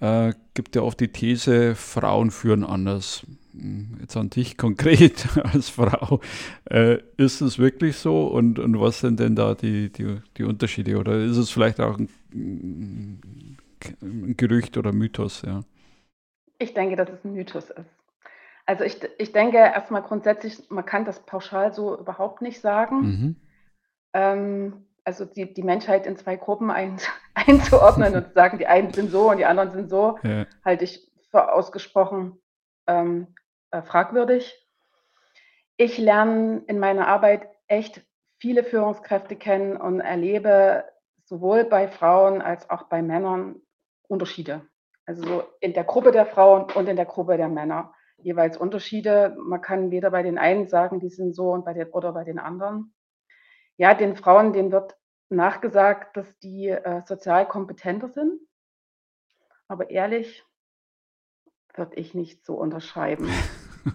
Äh, 0.00 0.32
gibt 0.54 0.76
ja 0.76 0.82
oft 0.82 1.00
die 1.00 1.08
These, 1.08 1.74
Frauen 1.74 2.30
führen 2.30 2.64
anders 2.64 3.26
jetzt 4.00 4.16
an 4.16 4.30
dich 4.30 4.56
konkret 4.56 5.26
als 5.44 5.68
Frau, 5.68 6.20
äh, 6.70 6.98
ist 7.16 7.40
es 7.40 7.58
wirklich 7.58 7.96
so 7.96 8.26
und, 8.26 8.58
und 8.58 8.80
was 8.80 9.00
sind 9.00 9.20
denn 9.20 9.34
da 9.34 9.54
die, 9.54 9.90
die, 9.90 10.20
die 10.36 10.44
Unterschiede 10.44 10.98
oder 10.98 11.18
ist 11.18 11.36
es 11.36 11.50
vielleicht 11.50 11.80
auch 11.80 11.98
ein, 11.98 12.08
ein 14.02 14.34
Gerücht 14.36 14.76
oder 14.76 14.92
Mythos? 14.92 15.42
Ja? 15.42 15.62
Ich 16.58 16.74
denke, 16.74 16.96
dass 16.96 17.08
es 17.10 17.24
ein 17.24 17.34
Mythos 17.34 17.70
ist. 17.70 17.90
Also 18.66 18.84
ich, 18.84 18.98
ich 19.18 19.32
denke 19.32 19.56
erstmal 19.56 20.02
grundsätzlich, 20.02 20.68
man 20.68 20.84
kann 20.84 21.04
das 21.04 21.20
pauschal 21.20 21.72
so 21.72 21.98
überhaupt 21.98 22.42
nicht 22.42 22.60
sagen. 22.60 23.00
Mhm. 23.00 23.36
Ähm, 24.12 24.72
also 25.08 25.24
die, 25.24 25.54
die 25.54 25.62
Menschheit 25.62 26.06
in 26.06 26.18
zwei 26.18 26.36
Gruppen 26.36 26.70
ein, 26.70 26.98
einzuordnen 27.34 28.14
und 28.14 28.26
zu 28.26 28.34
sagen, 28.34 28.58
die 28.58 28.66
einen 28.66 28.92
sind 28.92 29.10
so 29.10 29.30
und 29.30 29.38
die 29.38 29.46
anderen 29.46 29.70
sind 29.70 29.88
so, 29.88 30.18
ja. 30.22 30.44
halte 30.62 30.84
ich 30.84 31.10
für 31.30 31.50
ausgesprochen 31.50 32.38
ähm, 32.86 33.34
äh, 33.70 33.80
fragwürdig. 33.80 34.54
Ich 35.78 35.96
lerne 35.96 36.62
in 36.66 36.78
meiner 36.78 37.08
Arbeit 37.08 37.48
echt 37.68 38.02
viele 38.38 38.64
Führungskräfte 38.64 39.34
kennen 39.34 39.78
und 39.78 40.00
erlebe 40.00 40.84
sowohl 41.24 41.64
bei 41.64 41.88
Frauen 41.88 42.42
als 42.42 42.68
auch 42.68 42.82
bei 42.84 43.00
Männern 43.00 43.62
Unterschiede. 44.08 44.60
Also 45.06 45.44
in 45.60 45.72
der 45.72 45.84
Gruppe 45.84 46.12
der 46.12 46.26
Frauen 46.26 46.70
und 46.74 46.86
in 46.86 46.96
der 46.96 47.06
Gruppe 47.06 47.38
der 47.38 47.48
Männer 47.48 47.94
jeweils 48.18 48.58
Unterschiede. 48.58 49.34
Man 49.38 49.62
kann 49.62 49.90
weder 49.90 50.10
bei 50.10 50.22
den 50.22 50.36
einen 50.36 50.66
sagen, 50.66 51.00
die 51.00 51.08
sind 51.08 51.34
so 51.34 51.52
und 51.52 51.64
bei 51.64 51.72
den, 51.72 51.88
oder 51.92 52.12
bei 52.12 52.24
den 52.24 52.38
anderen. 52.38 52.92
Ja, 53.78 53.94
den 53.94 54.16
Frauen, 54.16 54.52
denen 54.52 54.70
wird 54.70 54.96
nachgesagt, 55.30 56.16
dass 56.16 56.38
die 56.40 56.68
äh, 56.68 57.02
sozial 57.06 57.46
kompetenter 57.46 58.08
sind. 58.08 58.40
Aber 59.68 59.90
ehrlich, 59.90 60.44
würde 61.74 61.96
ich 61.96 62.14
nicht 62.14 62.44
so 62.44 62.54
unterschreiben. 62.54 63.28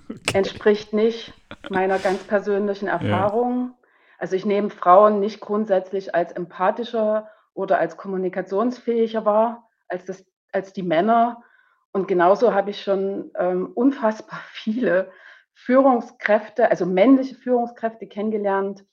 Okay. 0.10 0.38
Entspricht 0.38 0.94
nicht 0.94 1.34
meiner 1.70 2.00
ganz 2.00 2.24
persönlichen 2.24 2.88
Erfahrung. 2.88 3.76
Ja. 3.76 3.88
Also 4.18 4.36
ich 4.36 4.44
nehme 4.44 4.72
Frauen 4.72 5.20
nicht 5.20 5.40
grundsätzlich 5.40 6.16
als 6.16 6.32
empathischer 6.32 7.30
oder 7.54 7.78
als 7.78 7.96
kommunikationsfähiger 7.96 9.24
wahr 9.26 9.70
als, 9.94 10.06
das, 10.06 10.26
als 10.52 10.74
die 10.74 10.84
Männer. 10.84 11.44
Und 11.92 12.08
genauso 12.08 12.54
habe 12.54 12.72
ich 12.72 12.82
schon 12.82 13.32
ähm, 13.38 13.72
unfassbar 13.74 14.40
viele 14.52 15.12
Führungskräfte, 15.54 16.70
also 16.70 16.86
männliche 16.86 17.36
Führungskräfte 17.36 18.08
kennengelernt, 18.08 18.86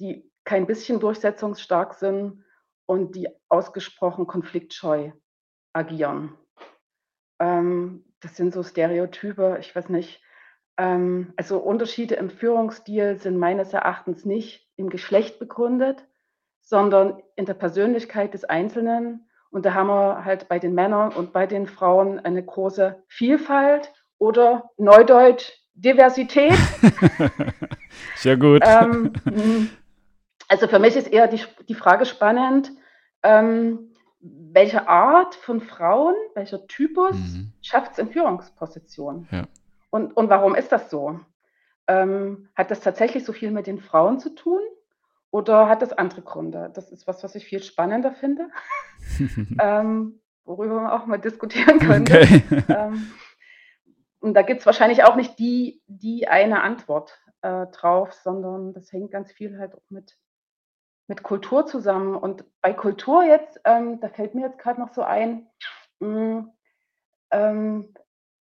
die 0.00 0.30
kein 0.44 0.66
bisschen 0.66 1.00
durchsetzungsstark 1.00 1.94
sind 1.94 2.44
und 2.86 3.16
die 3.16 3.28
ausgesprochen 3.48 4.26
konfliktscheu 4.26 5.12
agieren. 5.72 6.36
Ähm, 7.40 8.04
das 8.20 8.36
sind 8.36 8.52
so 8.52 8.62
Stereotype, 8.62 9.58
ich 9.60 9.74
weiß 9.74 9.88
nicht. 9.88 10.22
Ähm, 10.76 11.32
also 11.36 11.58
Unterschiede 11.58 12.14
im 12.16 12.30
Führungsstil 12.30 13.18
sind 13.18 13.38
meines 13.38 13.72
Erachtens 13.72 14.24
nicht 14.24 14.68
im 14.76 14.90
Geschlecht 14.90 15.38
begründet, 15.38 16.06
sondern 16.60 17.22
in 17.36 17.46
der 17.46 17.54
Persönlichkeit 17.54 18.34
des 18.34 18.44
Einzelnen. 18.44 19.28
Und 19.50 19.66
da 19.66 19.74
haben 19.74 19.88
wir 19.88 20.24
halt 20.24 20.48
bei 20.48 20.58
den 20.58 20.74
Männern 20.74 21.12
und 21.12 21.32
bei 21.32 21.46
den 21.46 21.66
Frauen 21.66 22.18
eine 22.18 22.44
große 22.44 23.02
Vielfalt 23.08 23.92
oder 24.18 24.70
Neudeutsch 24.76 25.52
Diversität. 25.74 26.54
Sehr 28.16 28.36
gut. 28.36 28.62
Ähm, 28.64 29.12
also 30.48 30.68
für 30.68 30.78
mich 30.78 30.96
ist 30.96 31.08
eher 31.08 31.28
die, 31.28 31.40
die 31.68 31.74
Frage 31.74 32.06
spannend, 32.06 32.72
ähm, 33.22 33.90
welche 34.20 34.88
Art 34.88 35.34
von 35.34 35.60
Frauen, 35.60 36.14
welcher 36.34 36.66
Typus 36.66 37.16
mhm. 37.16 37.52
schafft 37.60 37.92
es 37.92 37.98
in 37.98 38.10
Führungspositionen? 38.10 39.28
Ja. 39.30 39.44
Und, 39.90 40.16
und 40.16 40.30
warum 40.30 40.54
ist 40.54 40.72
das 40.72 40.90
so? 40.90 41.20
Ähm, 41.86 42.48
hat 42.54 42.70
das 42.70 42.80
tatsächlich 42.80 43.24
so 43.24 43.32
viel 43.32 43.50
mit 43.50 43.66
den 43.66 43.78
Frauen 43.78 44.18
zu 44.18 44.34
tun 44.34 44.60
oder 45.30 45.68
hat 45.68 45.82
das 45.82 45.92
andere 45.92 46.22
Gründe? 46.22 46.70
Das 46.74 46.90
ist 46.90 47.06
was, 47.06 47.22
was 47.22 47.34
ich 47.34 47.44
viel 47.44 47.62
spannender 47.62 48.12
finde, 48.12 48.48
ähm, 49.60 50.20
worüber 50.44 50.80
man 50.80 50.90
auch 50.90 51.06
mal 51.06 51.18
diskutieren 51.18 51.78
könnte. 51.78 52.20
Okay. 52.20 52.42
ähm, 52.68 53.12
und 54.20 54.32
da 54.32 54.40
gibt 54.40 54.60
es 54.60 54.66
wahrscheinlich 54.66 55.04
auch 55.04 55.16
nicht 55.16 55.38
die, 55.38 55.82
die 55.86 56.28
eine 56.28 56.62
Antwort 56.62 57.20
äh, 57.42 57.66
drauf, 57.66 58.14
sondern 58.14 58.72
das 58.72 58.90
hängt 58.90 59.10
ganz 59.10 59.30
viel 59.30 59.58
halt 59.58 59.74
auch 59.74 59.90
mit 59.90 60.16
mit 61.06 61.22
Kultur 61.22 61.66
zusammen. 61.66 62.16
Und 62.16 62.44
bei 62.60 62.72
Kultur 62.72 63.24
jetzt, 63.24 63.60
ähm, 63.64 64.00
da 64.00 64.08
fällt 64.08 64.34
mir 64.34 64.46
jetzt 64.46 64.58
gerade 64.58 64.80
noch 64.80 64.92
so 64.94 65.02
ein, 65.02 65.46
mh, 66.00 66.08
hm, 66.08 66.52
ähm, 67.30 67.94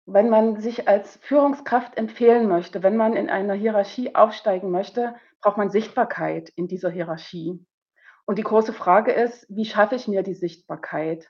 wenn 0.05 0.29
man 0.29 0.59
sich 0.59 0.87
als 0.87 1.17
Führungskraft 1.17 1.97
empfehlen 1.97 2.47
möchte, 2.47 2.83
wenn 2.83 2.97
man 2.97 3.15
in 3.15 3.29
einer 3.29 3.53
Hierarchie 3.53 4.15
aufsteigen 4.15 4.71
möchte, 4.71 5.15
braucht 5.41 5.57
man 5.57 5.69
Sichtbarkeit 5.69 6.49
in 6.49 6.67
dieser 6.67 6.89
Hierarchie. 6.89 7.65
Und 8.25 8.37
die 8.37 8.43
große 8.43 8.73
Frage 8.73 9.11
ist, 9.11 9.45
wie 9.49 9.65
schaffe 9.65 9.95
ich 9.95 10.07
mir 10.07 10.23
die 10.23 10.33
Sichtbarkeit? 10.33 11.29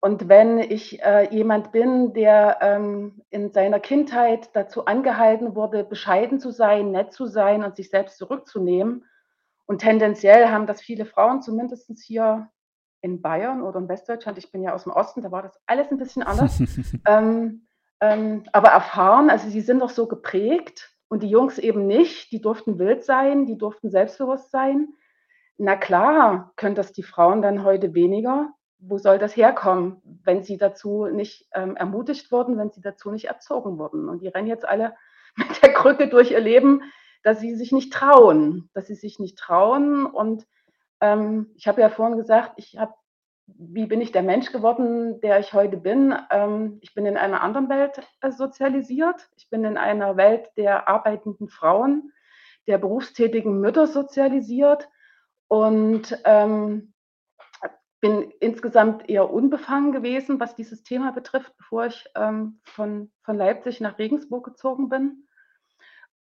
Und 0.00 0.28
wenn 0.28 0.58
ich 0.58 1.02
äh, 1.02 1.28
jemand 1.34 1.72
bin, 1.72 2.12
der 2.12 2.58
ähm, 2.60 3.22
in 3.30 3.52
seiner 3.52 3.80
Kindheit 3.80 4.50
dazu 4.54 4.84
angehalten 4.84 5.54
wurde, 5.54 5.82
bescheiden 5.82 6.40
zu 6.40 6.50
sein, 6.50 6.90
nett 6.90 7.12
zu 7.14 7.26
sein 7.26 7.64
und 7.64 7.76
sich 7.76 7.88
selbst 7.88 8.18
zurückzunehmen, 8.18 9.06
und 9.66 9.78
tendenziell 9.78 10.48
haben 10.48 10.66
das 10.66 10.80
viele 10.80 11.06
Frauen, 11.06 11.42
zumindest 11.42 11.90
hier 12.02 12.50
in 13.00 13.20
Bayern 13.20 13.62
oder 13.62 13.78
in 13.80 13.88
Westdeutschland, 13.88 14.38
ich 14.38 14.50
bin 14.50 14.62
ja 14.62 14.74
aus 14.74 14.84
dem 14.84 14.92
Osten, 14.92 15.22
da 15.22 15.30
war 15.30 15.42
das 15.42 15.60
alles 15.66 15.90
ein 15.90 15.98
bisschen 15.98 16.22
anders, 16.22 16.58
ähm, 17.06 17.66
ähm, 18.00 18.44
aber 18.52 18.68
erfahren, 18.68 19.30
also 19.30 19.48
sie 19.48 19.60
sind 19.60 19.80
doch 19.80 19.90
so 19.90 20.06
geprägt 20.06 20.90
und 21.08 21.22
die 21.22 21.28
Jungs 21.28 21.58
eben 21.58 21.86
nicht, 21.86 22.32
die 22.32 22.40
durften 22.40 22.78
wild 22.78 23.04
sein, 23.04 23.46
die 23.46 23.58
durften 23.58 23.90
selbstbewusst 23.90 24.50
sein. 24.50 24.88
Na 25.56 25.76
klar, 25.76 26.52
können 26.56 26.74
das 26.74 26.92
die 26.92 27.02
Frauen 27.02 27.40
dann 27.42 27.62
heute 27.62 27.94
weniger, 27.94 28.52
wo 28.78 28.98
soll 28.98 29.18
das 29.18 29.36
herkommen, 29.36 30.02
wenn 30.24 30.42
sie 30.42 30.56
dazu 30.56 31.06
nicht 31.06 31.48
ähm, 31.54 31.76
ermutigt 31.76 32.32
wurden, 32.32 32.58
wenn 32.58 32.70
sie 32.70 32.80
dazu 32.80 33.10
nicht 33.10 33.26
erzogen 33.26 33.78
wurden? 33.78 34.08
Und 34.08 34.22
die 34.22 34.28
rennen 34.28 34.48
jetzt 34.48 34.66
alle 34.66 34.94
mit 35.36 35.62
der 35.62 35.72
Krücke 35.72 36.08
durch 36.08 36.32
ihr 36.32 36.40
Leben, 36.40 36.82
dass 37.24 37.40
sie 37.40 37.56
sich 37.56 37.72
nicht 37.72 37.92
trauen, 37.92 38.70
dass 38.74 38.86
sie 38.86 38.94
sich 38.94 39.18
nicht 39.18 39.36
trauen. 39.38 40.06
Und 40.06 40.46
ähm, 41.00 41.50
ich 41.56 41.66
habe 41.66 41.80
ja 41.80 41.88
vorhin 41.88 42.16
gesagt, 42.16 42.52
ich 42.56 42.78
habe, 42.78 42.94
wie 43.46 43.86
bin 43.86 44.00
ich 44.00 44.12
der 44.12 44.22
Mensch 44.22 44.52
geworden, 44.52 45.20
der 45.22 45.40
ich 45.40 45.54
heute 45.54 45.78
bin? 45.78 46.14
Ähm, 46.30 46.78
ich 46.82 46.94
bin 46.94 47.06
in 47.06 47.16
einer 47.16 47.40
anderen 47.40 47.68
Welt 47.68 48.00
äh, 48.20 48.30
sozialisiert. 48.30 49.28
Ich 49.36 49.48
bin 49.48 49.64
in 49.64 49.78
einer 49.78 50.16
Welt 50.16 50.50
der 50.56 50.86
arbeitenden 50.86 51.48
Frauen, 51.48 52.12
der 52.66 52.78
berufstätigen 52.78 53.58
Mütter 53.58 53.86
sozialisiert. 53.86 54.88
Und 55.48 56.18
ähm, 56.24 56.94
bin 58.04 58.30
insgesamt 58.38 59.08
eher 59.08 59.32
unbefangen 59.32 59.92
gewesen, 59.92 60.38
was 60.38 60.54
dieses 60.54 60.82
Thema 60.82 61.12
betrifft, 61.12 61.56
bevor 61.56 61.86
ich 61.86 62.06
ähm, 62.14 62.60
von, 62.62 63.10
von 63.22 63.38
Leipzig 63.38 63.80
nach 63.80 63.98
Regensburg 63.98 64.44
gezogen 64.44 64.90
bin. 64.90 65.26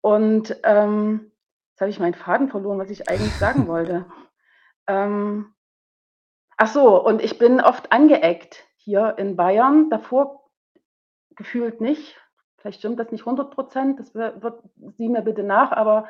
Und 0.02 0.56
ähm, 0.64 1.32
jetzt 1.70 1.80
habe 1.80 1.90
ich 1.90 2.00
meinen 2.00 2.14
Faden 2.14 2.50
verloren, 2.50 2.78
was 2.78 2.90
ich 2.90 3.08
eigentlich 3.08 3.34
sagen 3.34 3.66
wollte. 3.68 4.04
Ähm, 4.86 5.54
ach 6.58 6.68
so, 6.68 7.02
und 7.02 7.22
ich 7.22 7.38
bin 7.38 7.60
oft 7.60 7.90
angeeckt 7.92 8.66
hier 8.76 9.14
in 9.16 9.36
Bayern, 9.36 9.88
davor 9.88 10.50
gefühlt 11.30 11.80
nicht. 11.80 12.20
Vielleicht 12.58 12.80
stimmt 12.80 12.98
das 12.98 13.10
nicht 13.10 13.22
100 13.22 13.52
Prozent, 13.52 13.98
das 13.98 14.14
wird, 14.14 14.62
sieh 14.96 15.08
mir 15.08 15.22
bitte 15.22 15.42
nach, 15.42 15.72
aber 15.72 16.08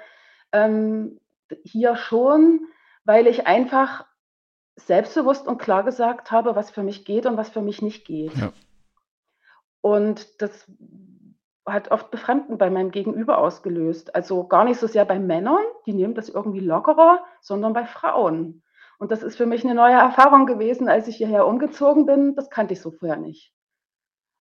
ähm, 0.52 1.20
hier 1.62 1.96
schon, 1.96 2.66
weil 3.04 3.26
ich 3.26 3.46
einfach 3.46 4.06
selbstbewusst 4.76 5.46
und 5.46 5.58
klar 5.58 5.84
gesagt 5.84 6.30
habe, 6.30 6.56
was 6.56 6.70
für 6.70 6.82
mich 6.82 7.04
geht 7.04 7.26
und 7.26 7.36
was 7.36 7.50
für 7.50 7.62
mich 7.62 7.82
nicht 7.82 8.06
geht. 8.06 8.34
Ja. 8.36 8.52
Und 9.82 10.40
das 10.40 10.70
hat 11.66 11.90
oft 11.90 12.10
Befremden 12.10 12.58
bei 12.58 12.70
meinem 12.70 12.90
Gegenüber 12.90 13.38
ausgelöst. 13.38 14.14
Also 14.14 14.46
gar 14.46 14.64
nicht 14.64 14.80
so 14.80 14.86
sehr 14.86 15.04
bei 15.04 15.18
Männern, 15.18 15.64
die 15.86 15.92
nehmen 15.92 16.14
das 16.14 16.28
irgendwie 16.28 16.60
lockerer, 16.60 17.24
sondern 17.40 17.72
bei 17.72 17.86
Frauen. 17.86 18.62
Und 18.98 19.10
das 19.10 19.22
ist 19.22 19.36
für 19.36 19.46
mich 19.46 19.64
eine 19.64 19.74
neue 19.74 19.94
Erfahrung 19.94 20.46
gewesen, 20.46 20.88
als 20.88 21.08
ich 21.08 21.16
hierher 21.16 21.46
umgezogen 21.46 22.06
bin. 22.06 22.34
Das 22.34 22.50
kannte 22.50 22.74
ich 22.74 22.80
so 22.80 22.90
vorher 22.90 23.16
nicht. 23.16 23.52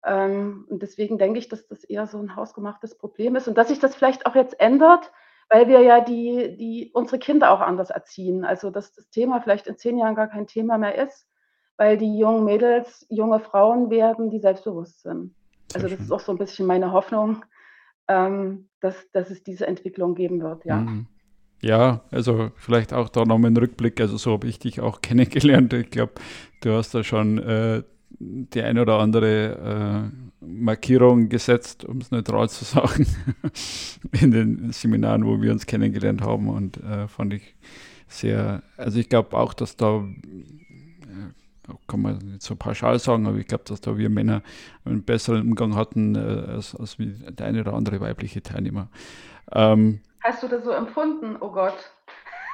Ähm, 0.04 0.66
und 0.68 0.82
deswegen 0.82 1.18
denke 1.18 1.38
ich, 1.38 1.48
dass 1.48 1.66
das 1.66 1.84
eher 1.84 2.06
so 2.06 2.18
ein 2.18 2.36
hausgemachtes 2.36 2.96
Problem 2.96 3.36
ist 3.36 3.48
und 3.48 3.56
dass 3.56 3.68
sich 3.68 3.78
das 3.78 3.94
vielleicht 3.94 4.26
auch 4.26 4.34
jetzt 4.34 4.60
ändert, 4.60 5.12
weil 5.48 5.68
wir 5.68 5.80
ja 5.80 6.00
die, 6.00 6.56
die, 6.56 6.90
unsere 6.92 7.18
Kinder 7.18 7.50
auch 7.50 7.60
anders 7.60 7.90
erziehen. 7.90 8.44
Also 8.44 8.70
dass 8.70 8.92
das 8.92 9.08
Thema 9.10 9.40
vielleicht 9.40 9.66
in 9.66 9.78
zehn 9.78 9.98
Jahren 9.98 10.14
gar 10.14 10.28
kein 10.28 10.46
Thema 10.46 10.78
mehr 10.78 10.94
ist, 10.94 11.26
weil 11.76 11.96
die 11.96 12.18
jungen 12.18 12.44
Mädels 12.44 13.06
junge 13.08 13.40
Frauen 13.40 13.90
werden, 13.90 14.30
die 14.30 14.40
selbstbewusst 14.40 15.02
sind. 15.02 15.34
Also 15.74 15.88
das 15.88 16.00
ist 16.00 16.12
auch 16.12 16.20
so 16.20 16.32
ein 16.32 16.38
bisschen 16.38 16.66
meine 16.66 16.92
Hoffnung, 16.92 17.44
ähm, 18.08 18.68
dass, 18.80 19.10
dass 19.12 19.30
es 19.30 19.42
diese 19.42 19.66
Entwicklung 19.66 20.14
geben 20.14 20.42
wird, 20.42 20.64
ja. 20.64 20.76
Mhm. 20.76 21.06
Ja, 21.64 22.02
also 22.10 22.50
vielleicht 22.56 22.92
auch 22.92 23.08
da 23.08 23.24
nochmal 23.24 23.50
ein 23.50 23.56
Rückblick. 23.56 23.98
Also 23.98 24.18
so 24.18 24.32
habe 24.32 24.46
ich 24.48 24.58
dich 24.58 24.82
auch 24.82 25.00
kennengelernt. 25.02 25.72
Ich 25.72 25.90
glaube, 25.90 26.12
du 26.60 26.72
hast 26.72 26.94
da 26.94 27.02
schon 27.02 27.38
äh, 27.38 27.82
die 28.18 28.62
eine 28.62 28.82
oder 28.82 28.98
andere 28.98 30.10
äh, 30.42 30.44
Markierung 30.44 31.30
gesetzt, 31.30 31.84
um 31.86 31.98
es 31.98 32.10
neutral 32.10 32.50
zu 32.50 32.64
sagen, 32.64 33.06
in 34.12 34.30
den 34.30 34.72
Seminaren, 34.72 35.24
wo 35.24 35.40
wir 35.40 35.52
uns 35.52 35.64
kennengelernt 35.64 36.20
haben. 36.20 36.48
Und 36.48 36.76
äh, 36.84 37.08
fand 37.08 37.32
ich 37.32 37.54
sehr, 38.08 38.62
also 38.76 38.98
ich 38.98 39.08
glaube 39.08 39.36
auch, 39.36 39.54
dass 39.54 39.76
da, 39.76 40.04
kann 41.86 42.02
man 42.02 42.18
nicht 42.18 42.42
so 42.42 42.56
pauschal 42.56 42.98
sagen, 42.98 43.26
aber 43.26 43.38
ich 43.38 43.46
glaube, 43.46 43.64
dass 43.64 43.80
da 43.80 43.96
wir 43.96 44.10
Männer 44.10 44.42
einen 44.84 45.04
besseren 45.04 45.42
Umgang 45.42 45.74
hatten, 45.74 46.14
äh, 46.14 46.18
als, 46.18 46.74
als 46.74 46.98
wie 46.98 47.14
der 47.30 47.46
eine 47.46 47.60
oder 47.60 47.74
andere 47.74 48.00
weibliche 48.00 48.42
Teilnehmer. 48.42 48.88
Ähm, 49.52 50.00
Hast 50.22 50.42
du 50.42 50.48
das 50.48 50.64
so 50.64 50.70
empfunden, 50.70 51.36
oh 51.40 51.50
Gott? 51.50 51.74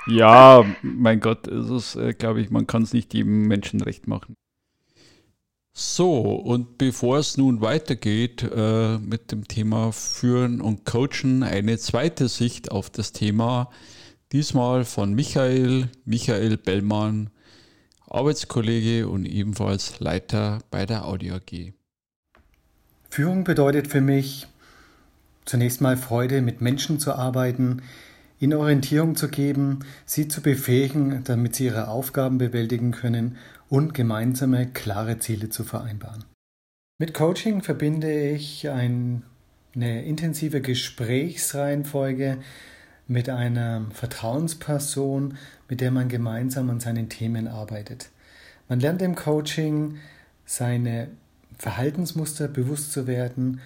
Ja, 0.06 0.64
mein 0.82 1.20
Gott, 1.20 1.46
es 1.46 1.70
ist, 1.70 1.96
äh, 1.96 2.14
glaube 2.14 2.40
ich, 2.40 2.50
man 2.50 2.66
kann 2.66 2.82
es 2.82 2.92
nicht 2.92 3.14
jedem 3.14 3.46
Menschen 3.46 3.80
recht 3.80 4.08
machen. 4.08 4.34
So, 5.72 6.20
und 6.34 6.78
bevor 6.78 7.18
es 7.18 7.36
nun 7.36 7.60
weitergeht 7.60 8.42
äh, 8.42 8.98
mit 8.98 9.30
dem 9.30 9.46
Thema 9.46 9.92
Führen 9.92 10.60
und 10.60 10.84
Coachen, 10.84 11.42
eine 11.42 11.78
zweite 11.78 12.28
Sicht 12.28 12.72
auf 12.72 12.90
das 12.90 13.12
Thema, 13.12 13.70
diesmal 14.32 14.84
von 14.84 15.14
Michael, 15.14 15.88
Michael 16.04 16.56
Bellmann, 16.56 17.30
Arbeitskollege 18.10 19.08
und 19.08 19.24
ebenfalls 19.24 20.00
Leiter 20.00 20.58
bei 20.70 20.84
der 20.84 21.06
Audio 21.06 21.36
AG. 21.36 21.72
Führung 23.08 23.44
bedeutet 23.44 23.86
für 23.86 24.00
mich 24.00 24.48
zunächst 25.44 25.80
mal 25.80 25.96
Freude, 25.96 26.42
mit 26.42 26.60
Menschen 26.60 26.98
zu 26.98 27.12
arbeiten, 27.14 27.82
ihnen 28.40 28.54
Orientierung 28.54 29.16
zu 29.16 29.28
geben, 29.28 29.80
sie 30.06 30.28
zu 30.28 30.42
befähigen, 30.42 31.22
damit 31.24 31.54
sie 31.54 31.66
ihre 31.66 31.88
Aufgaben 31.88 32.38
bewältigen 32.38 32.90
können 32.90 33.36
und 33.68 33.94
gemeinsame, 33.94 34.66
klare 34.66 35.18
Ziele 35.18 35.48
zu 35.48 35.64
vereinbaren. 35.64 36.24
Mit 36.98 37.14
Coaching 37.14 37.62
verbinde 37.62 38.30
ich 38.30 38.68
ein, 38.68 39.22
eine 39.74 40.04
intensive 40.04 40.60
Gesprächsreihenfolge 40.60 42.38
mit 43.10 43.28
einer 43.28 43.86
Vertrauensperson, 43.92 45.36
mit 45.68 45.80
der 45.80 45.90
man 45.90 46.08
gemeinsam 46.08 46.70
an 46.70 46.78
seinen 46.78 47.08
Themen 47.08 47.48
arbeitet. 47.48 48.08
Man 48.68 48.78
lernt 48.78 49.02
im 49.02 49.16
Coaching 49.16 49.96
seine 50.46 51.08
Verhaltensmuster 51.58 52.46
bewusst 52.46 52.92
zu 52.92 53.08
werden, 53.08 53.60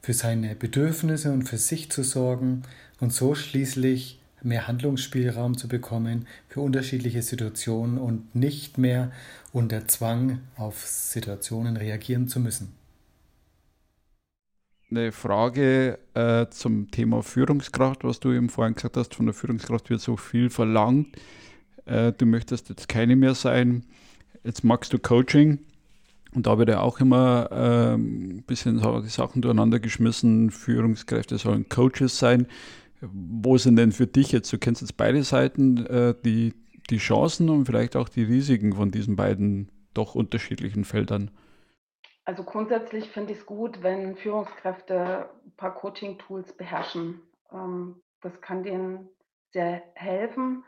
für 0.00 0.14
seine 0.14 0.54
Bedürfnisse 0.54 1.32
und 1.32 1.48
für 1.48 1.58
sich 1.58 1.90
zu 1.90 2.04
sorgen 2.04 2.62
und 3.00 3.12
so 3.12 3.34
schließlich 3.34 4.20
mehr 4.42 4.68
Handlungsspielraum 4.68 5.58
zu 5.58 5.66
bekommen 5.66 6.28
für 6.48 6.60
unterschiedliche 6.60 7.22
Situationen 7.22 7.98
und 7.98 8.36
nicht 8.36 8.78
mehr 8.78 9.10
unter 9.52 9.88
Zwang 9.88 10.38
auf 10.56 10.86
Situationen 10.86 11.76
reagieren 11.76 12.28
zu 12.28 12.38
müssen. 12.38 12.83
Eine 14.96 15.10
Frage 15.10 15.98
äh, 16.14 16.46
zum 16.50 16.88
Thema 16.92 17.24
Führungskraft, 17.24 18.04
was 18.04 18.20
du 18.20 18.30
eben 18.30 18.48
vorhin 18.48 18.74
gesagt 18.74 18.96
hast, 18.96 19.16
von 19.16 19.26
der 19.26 19.34
Führungskraft 19.34 19.90
wird 19.90 20.00
so 20.00 20.16
viel 20.16 20.50
verlangt. 20.50 21.16
Äh, 21.84 22.12
du 22.12 22.26
möchtest 22.26 22.68
jetzt 22.68 22.88
keine 22.88 23.16
mehr 23.16 23.34
sein. 23.34 23.82
Jetzt 24.44 24.62
magst 24.62 24.92
du 24.92 25.00
Coaching. 25.00 25.58
Und 26.32 26.46
da 26.46 26.58
wird 26.58 26.68
ja 26.68 26.78
auch 26.78 27.00
immer 27.00 27.48
äh, 27.50 27.94
ein 27.96 28.44
bisschen 28.46 28.78
Sachen 29.08 29.42
durcheinander 29.42 29.80
geschmissen. 29.80 30.52
Führungskräfte 30.52 31.38
sollen 31.38 31.68
Coaches 31.68 32.16
sein. 32.16 32.46
Wo 33.00 33.58
sind 33.58 33.74
denn 33.74 33.90
für 33.90 34.06
dich 34.06 34.30
jetzt, 34.30 34.52
du 34.52 34.58
kennst 34.58 34.80
jetzt 34.80 34.96
beide 34.96 35.24
Seiten, 35.24 35.84
äh, 35.86 36.14
die, 36.24 36.54
die 36.88 36.98
Chancen 36.98 37.50
und 37.50 37.66
vielleicht 37.66 37.96
auch 37.96 38.08
die 38.08 38.22
Risiken 38.22 38.74
von 38.74 38.92
diesen 38.92 39.16
beiden 39.16 39.70
doch 39.92 40.14
unterschiedlichen 40.14 40.84
Feldern? 40.84 41.32
Also 42.24 42.42
grundsätzlich 42.42 43.10
finde 43.10 43.32
ich 43.32 43.40
es 43.40 43.46
gut, 43.46 43.82
wenn 43.82 44.16
Führungskräfte 44.16 45.30
ein 45.44 45.56
paar 45.56 45.74
Coaching-Tools 45.74 46.56
beherrschen. 46.56 47.20
Ähm, 47.52 48.02
das 48.22 48.40
kann 48.40 48.62
denen 48.62 49.10
sehr 49.52 49.82
helfen. 49.94 50.64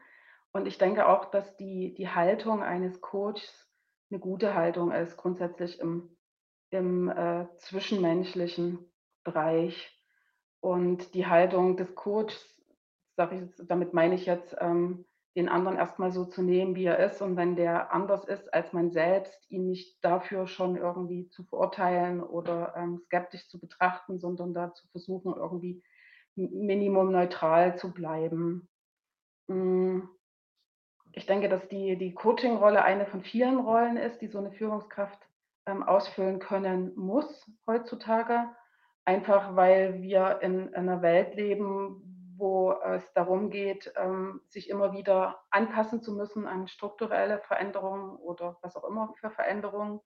Und 0.52 0.66
ich 0.66 0.78
denke 0.78 1.06
auch, 1.06 1.26
dass 1.26 1.56
die, 1.56 1.94
die 1.94 2.08
Haltung 2.08 2.62
eines 2.62 3.00
Coaches 3.00 3.70
eine 4.10 4.20
gute 4.20 4.54
Haltung 4.54 4.92
ist, 4.92 5.16
grundsätzlich 5.16 5.80
im, 5.80 6.16
im 6.70 7.08
äh, 7.08 7.46
zwischenmenschlichen 7.56 8.78
Bereich. 9.24 9.98
Und 10.60 11.14
die 11.14 11.26
Haltung 11.26 11.76
des 11.76 11.94
Coaches, 11.94 12.54
sage 13.16 13.50
ich 13.58 13.66
damit 13.66 13.94
meine 13.94 14.14
ich 14.14 14.26
jetzt, 14.26 14.54
ähm, 14.60 15.06
den 15.36 15.50
anderen 15.50 15.76
erstmal 15.76 16.12
so 16.12 16.24
zu 16.24 16.42
nehmen, 16.42 16.74
wie 16.74 16.86
er 16.86 16.98
ist. 16.98 17.20
Und 17.20 17.36
wenn 17.36 17.56
der 17.56 17.92
anders 17.92 18.24
ist 18.24 18.52
als 18.54 18.72
man 18.72 18.90
selbst, 18.90 19.38
ihn 19.50 19.68
nicht 19.68 20.02
dafür 20.02 20.46
schon 20.46 20.76
irgendwie 20.76 21.28
zu 21.28 21.44
verurteilen 21.44 22.22
oder 22.22 22.74
ähm, 22.76 22.98
skeptisch 23.04 23.46
zu 23.48 23.60
betrachten, 23.60 24.18
sondern 24.18 24.54
da 24.54 24.72
zu 24.72 24.88
versuchen, 24.88 25.34
irgendwie 25.36 25.82
minimum 26.34 27.12
neutral 27.12 27.76
zu 27.78 27.92
bleiben. 27.92 28.68
Mm. 29.48 30.00
ich 31.12 31.26
denke, 31.26 31.48
dass 31.48 31.68
die, 31.68 31.96
die 31.96 32.14
Coaching-Rolle 32.14 32.82
eine 32.82 33.06
von 33.06 33.22
vielen 33.22 33.58
Rollen 33.58 33.96
ist, 33.96 34.20
die 34.20 34.26
so 34.28 34.38
eine 34.38 34.52
Führungskraft 34.52 35.20
ähm, 35.66 35.82
ausfüllen 35.82 36.38
können 36.38 36.92
muss 36.96 37.50
heutzutage. 37.66 38.48
Einfach 39.04 39.54
weil 39.54 40.02
wir 40.02 40.40
in, 40.42 40.68
in 40.68 40.74
einer 40.74 41.02
Welt 41.02 41.36
leben, 41.36 42.15
wo 42.38 42.72
es 42.72 43.12
darum 43.12 43.50
geht, 43.50 43.92
ähm, 43.96 44.40
sich 44.48 44.68
immer 44.68 44.92
wieder 44.92 45.42
anpassen 45.50 46.02
zu 46.02 46.14
müssen 46.14 46.46
an 46.46 46.68
strukturelle 46.68 47.38
Veränderungen 47.40 48.16
oder 48.16 48.58
was 48.62 48.76
auch 48.76 48.84
immer 48.84 49.14
für 49.20 49.30
Veränderungen. 49.30 50.00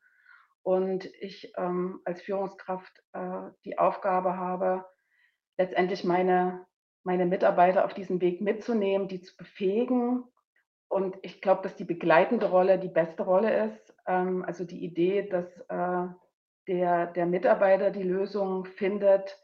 Und 0.63 1.07
ich 1.21 1.53
ähm, 1.57 2.01
als 2.05 2.23
Führungskraft 2.23 3.03
äh, 3.13 3.51
die 3.65 3.79
Aufgabe 3.79 4.37
habe, 4.37 4.85
letztendlich 5.57 6.05
meine, 6.05 6.67
meine 7.03 7.27
Mitarbeiter 7.27 7.85
auf 7.85 7.95
diesem 7.95 8.21
Weg 8.21 8.41
mitzunehmen, 8.41 9.09
die 9.09 9.23
zu 9.23 9.37
befähigen. 9.37 10.25
Und 10.89 11.17
ich 11.23 11.41
glaube, 11.41 11.63
dass 11.63 11.77
die 11.77 11.85
begleitende 11.85 12.51
Rolle 12.51 12.79
die 12.79 12.89
beste 12.89 13.23
Rolle 13.23 13.65
ist. 13.67 13.95
Ähm, 14.07 14.45
also 14.45 14.65
die 14.65 14.85
Idee, 14.85 15.23
dass 15.23 15.47
äh, 15.69 16.09
der, 16.69 17.07
der 17.07 17.27
Mitarbeiter 17.27 17.91
die 17.91 18.03
Lösung 18.03 18.65
findet 18.65 19.39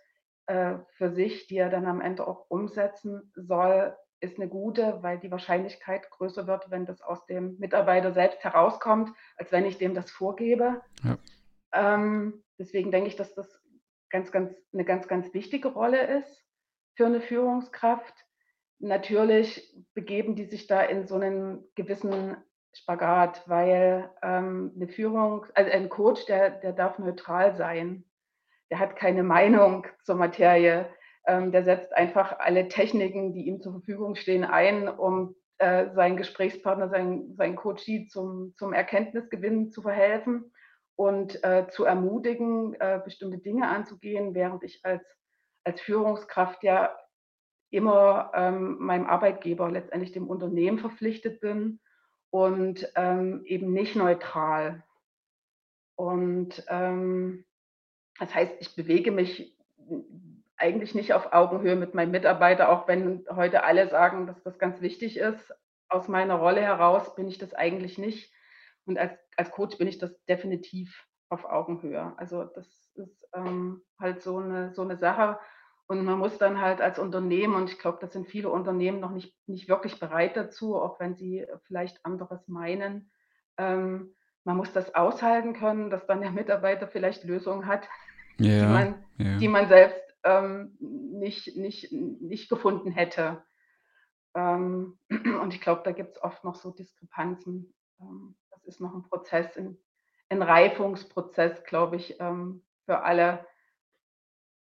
äh, 0.46 0.74
für 0.96 1.10
sich, 1.10 1.46
die 1.46 1.58
er 1.58 1.70
dann 1.70 1.86
am 1.86 2.00
Ende 2.00 2.26
auch 2.26 2.46
umsetzen 2.48 3.32
soll, 3.34 3.96
ist 4.20 4.38
eine 4.38 4.48
gute, 4.48 5.02
weil 5.02 5.18
die 5.18 5.30
Wahrscheinlichkeit 5.30 6.10
größer 6.10 6.46
wird, 6.46 6.70
wenn 6.70 6.86
das 6.86 7.02
aus 7.02 7.26
dem 7.26 7.58
Mitarbeiter 7.58 8.12
selbst 8.12 8.42
herauskommt, 8.42 9.10
als 9.36 9.52
wenn 9.52 9.66
ich 9.66 9.78
dem 9.78 9.94
das 9.94 10.10
vorgebe. 10.10 10.80
Ja. 11.04 11.18
Ähm, 11.72 12.42
deswegen 12.58 12.90
denke 12.90 13.08
ich, 13.08 13.16
dass 13.16 13.34
das 13.34 13.60
ganz, 14.08 14.32
ganz, 14.32 14.54
eine 14.72 14.84
ganz, 14.84 15.08
ganz 15.08 15.34
wichtige 15.34 15.68
Rolle 15.68 16.18
ist 16.18 16.44
für 16.94 17.06
eine 17.06 17.20
Führungskraft. 17.20 18.14
Natürlich 18.78 19.74
begeben 19.94 20.34
die 20.34 20.44
sich 20.44 20.66
da 20.66 20.80
in 20.82 21.06
so 21.06 21.16
einen 21.16 21.64
gewissen 21.74 22.36
Spagat, 22.72 23.42
weil 23.46 24.10
ähm, 24.22 24.72
eine 24.76 24.88
Führung, 24.88 25.46
also 25.54 25.70
ein 25.70 25.88
Coach, 25.88 26.24
der, 26.26 26.50
der 26.50 26.72
darf 26.72 26.98
neutral 26.98 27.54
sein. 27.56 28.04
Der 28.70 28.78
hat 28.78 28.96
keine 28.96 29.22
Meinung 29.22 29.86
zur 30.02 30.16
Materie. 30.16 30.88
Ähm, 31.26 31.52
der 31.52 31.64
setzt 31.64 31.94
einfach 31.96 32.38
alle 32.38 32.68
Techniken, 32.68 33.32
die 33.32 33.46
ihm 33.46 33.60
zur 33.60 33.72
Verfügung 33.72 34.14
stehen, 34.14 34.44
ein, 34.44 34.88
um 34.88 35.34
äh, 35.58 35.90
seinen 35.94 36.16
Gesprächspartner, 36.16 36.90
seinen, 36.90 37.34
seinen 37.36 37.56
Coachie 37.56 38.08
zum, 38.08 38.54
zum 38.56 38.72
Erkenntnisgewinn 38.74 39.70
zu 39.70 39.82
verhelfen 39.82 40.52
und 40.96 41.42
äh, 41.42 41.66
zu 41.70 41.84
ermutigen, 41.84 42.74
äh, 42.74 43.00
bestimmte 43.02 43.38
Dinge 43.38 43.68
anzugehen, 43.68 44.34
während 44.34 44.62
ich 44.64 44.84
als, 44.84 45.02
als 45.64 45.80
Führungskraft 45.80 46.62
ja 46.62 46.94
immer 47.70 48.32
ähm, 48.34 48.76
meinem 48.80 49.06
Arbeitgeber, 49.06 49.70
letztendlich 49.70 50.12
dem 50.12 50.28
Unternehmen 50.28 50.78
verpflichtet 50.78 51.40
bin 51.40 51.80
und 52.30 52.92
ähm, 52.94 53.42
eben 53.46 53.72
nicht 53.72 53.96
neutral. 53.96 54.84
Und 55.96 56.62
ähm, 56.68 57.45
das 58.18 58.34
heißt, 58.34 58.54
ich 58.60 58.74
bewege 58.74 59.10
mich 59.10 59.56
eigentlich 60.56 60.94
nicht 60.94 61.12
auf 61.12 61.32
Augenhöhe 61.32 61.76
mit 61.76 61.94
meinem 61.94 62.12
Mitarbeiter, 62.12 62.70
auch 62.70 62.88
wenn 62.88 63.26
heute 63.30 63.64
alle 63.64 63.88
sagen, 63.88 64.26
dass 64.26 64.42
das 64.42 64.58
ganz 64.58 64.80
wichtig 64.80 65.18
ist. 65.18 65.52
Aus 65.88 66.08
meiner 66.08 66.36
Rolle 66.36 66.62
heraus 66.62 67.14
bin 67.14 67.28
ich 67.28 67.38
das 67.38 67.54
eigentlich 67.54 67.98
nicht. 67.98 68.32
Und 68.86 68.98
als, 68.98 69.12
als 69.36 69.50
Coach 69.50 69.78
bin 69.78 69.88
ich 69.88 69.98
das 69.98 70.24
definitiv 70.24 71.06
auf 71.28 71.44
Augenhöhe. 71.44 72.14
Also 72.16 72.44
das 72.44 72.66
ist 72.94 73.28
ähm, 73.34 73.82
halt 74.00 74.22
so 74.22 74.38
eine, 74.38 74.72
so 74.72 74.82
eine 74.82 74.96
Sache. 74.96 75.38
Und 75.88 76.04
man 76.04 76.18
muss 76.18 76.38
dann 76.38 76.60
halt 76.60 76.80
als 76.80 76.98
Unternehmen, 76.98 77.54
und 77.54 77.70
ich 77.70 77.78
glaube, 77.78 77.98
das 78.00 78.12
sind 78.12 78.26
viele 78.26 78.50
Unternehmen 78.50 78.98
noch 78.98 79.12
nicht, 79.12 79.36
nicht 79.46 79.68
wirklich 79.68 80.00
bereit 80.00 80.36
dazu, 80.36 80.76
auch 80.76 80.98
wenn 80.98 81.14
sie 81.14 81.46
vielleicht 81.64 82.04
anderes 82.04 82.48
meinen. 82.48 83.10
Ähm, 83.56 84.14
man 84.46 84.56
muss 84.56 84.72
das 84.72 84.94
aushalten 84.94 85.54
können, 85.54 85.90
dass 85.90 86.06
dann 86.06 86.20
der 86.20 86.30
Mitarbeiter 86.30 86.86
vielleicht 86.86 87.24
Lösungen 87.24 87.66
hat, 87.66 87.88
ja, 88.38 88.60
die, 88.60 88.72
man, 88.72 89.04
ja. 89.18 89.36
die 89.38 89.48
man 89.48 89.68
selbst 89.68 90.00
ähm, 90.22 90.76
nicht, 90.78 91.56
nicht, 91.56 91.90
nicht 91.90 92.48
gefunden 92.48 92.92
hätte. 92.92 93.42
Ähm, 94.34 94.98
und 95.10 95.52
ich 95.52 95.60
glaube, 95.60 95.82
da 95.84 95.90
gibt 95.90 96.16
es 96.16 96.22
oft 96.22 96.44
noch 96.44 96.54
so 96.54 96.70
Diskrepanzen. 96.70 97.74
Ähm, 98.00 98.36
das 98.52 98.64
ist 98.64 98.80
noch 98.80 98.94
ein 98.94 99.02
Prozess, 99.02 99.56
ein, 99.56 99.76
ein 100.28 100.42
Reifungsprozess, 100.42 101.64
glaube 101.64 101.96
ich, 101.96 102.20
ähm, 102.20 102.62
für 102.84 103.02
alle 103.02 103.44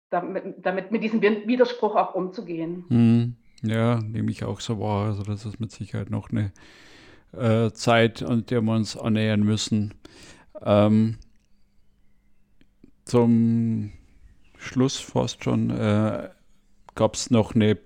damit, 0.09 0.65
damit 0.65 0.91
mit 0.91 1.01
diesem 1.01 1.21
Widerspruch 1.21 1.95
auch 1.95 2.13
umzugehen. 2.13 2.83
Hm, 2.89 3.35
ja, 3.61 4.01
nehme 4.01 4.31
ich 4.31 4.43
auch 4.43 4.59
so 4.59 4.81
wahr. 4.81 5.05
Also 5.05 5.23
das 5.23 5.45
ist 5.45 5.61
mit 5.61 5.71
Sicherheit 5.71 6.09
noch 6.09 6.29
eine 6.29 6.51
äh, 7.33 7.71
Zeit, 7.71 8.23
an 8.23 8.45
der 8.45 8.61
wir 8.61 8.73
uns 8.73 8.97
annähern 8.97 9.41
müssen. 9.41 9.93
Ähm, 10.63 11.17
zum 13.05 13.91
Schluss 14.57 14.99
fast 14.99 15.43
schon 15.43 15.69
äh, 15.69 16.29
gab 16.95 17.15
es 17.15 17.31
noch 17.31 17.55
eine 17.55 17.77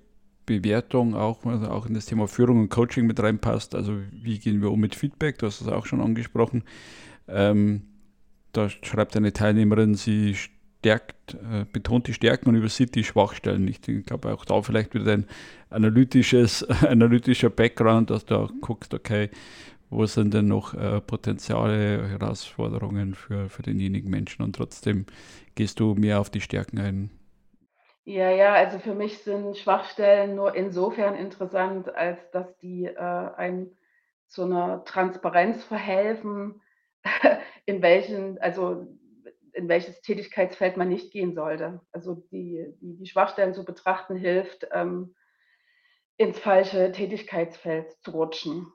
Bewertung, 0.46 1.16
auch, 1.16 1.46
also 1.46 1.70
auch 1.70 1.86
in 1.86 1.94
das 1.94 2.06
Thema 2.06 2.28
Führung 2.28 2.60
und 2.60 2.70
Coaching 2.70 3.08
mit 3.08 3.20
reinpasst. 3.20 3.76
Also 3.76 3.98
wie 4.12 4.40
gehen 4.40 4.62
wir 4.62 4.72
um 4.72 4.80
mit 4.80 4.96
Feedback? 4.96 5.40
Du 5.40 5.48
hast 5.48 5.62
es 5.62 5.68
auch 5.68 5.86
schon 5.86 6.02
angesprochen. 6.02 6.64
Ähm, 7.28 7.84
da 8.52 8.70
schreibt 8.70 9.18
eine 9.18 9.34
Teilnehmerin, 9.34 9.96
sie 9.96 10.36
stärkt, 10.86 11.34
äh, 11.34 11.66
betont 11.72 12.08
die 12.08 12.14
Stärken 12.14 12.50
und 12.50 12.56
übersieht 12.56 12.94
die 12.94 13.04
Schwachstellen. 13.04 13.68
Ich 13.68 13.82
glaube 13.82 14.32
auch 14.32 14.46
da 14.46 14.62
vielleicht 14.62 14.94
wieder 14.94 15.14
ein 15.14 15.26
analytisches, 15.72 16.64
analytischer 16.84 17.50
Background, 17.50 18.12
dass 18.12 18.26
du 18.26 18.36
auch 18.36 18.52
guckst, 18.62 18.94
okay, 18.94 19.32
wo 19.90 20.06
sind 20.06 20.36
denn 20.36 20.48
noch 20.48 20.76
äh, 20.76 21.02
Potenziale, 21.02 22.08
Herausforderungen 22.08 23.16
für, 23.16 23.50
für 23.50 23.64
denjenigen 23.64 24.12
Menschen 24.12 24.44
und 24.44 24.56
trotzdem 24.56 25.08
gehst 25.56 25.80
du 25.80 25.96
mehr 25.96 26.20
auf 26.20 26.30
die 26.30 26.42
Stärken 26.42 26.78
ein. 26.80 27.10
Ja, 28.04 28.30
ja, 28.30 28.54
also 28.54 28.78
für 28.78 28.94
mich 28.94 29.18
sind 29.20 29.58
Schwachstellen 29.58 30.36
nur 30.36 30.56
insofern 30.56 31.16
interessant, 31.16 31.96
als 31.96 32.20
dass 32.30 32.56
die 32.58 32.86
äh, 32.86 32.96
einem 33.00 33.72
zu 34.28 34.44
einer 34.44 34.84
Transparenz 34.86 35.64
verhelfen, 35.64 36.62
in 37.66 37.82
welchen, 37.82 38.38
also 38.38 38.86
in 39.56 39.68
welches 39.70 40.02
Tätigkeitsfeld 40.02 40.78
man 40.78 40.90
nicht 40.90 41.12
gehen 41.12 41.34
sollte. 41.34 41.82
Also 41.92 42.16
die, 42.32 42.74
die, 42.82 42.98
die 42.98 43.06
Schwachstellen 43.08 43.54
zu 43.54 43.66
betrachten 43.66 44.16
hilft, 44.16 44.68
ähm, 44.72 45.16
ins 46.18 46.40
falsche 46.40 46.92
Tätigkeitsfeld 46.92 47.92
zu 48.02 48.12
rutschen. 48.12 48.72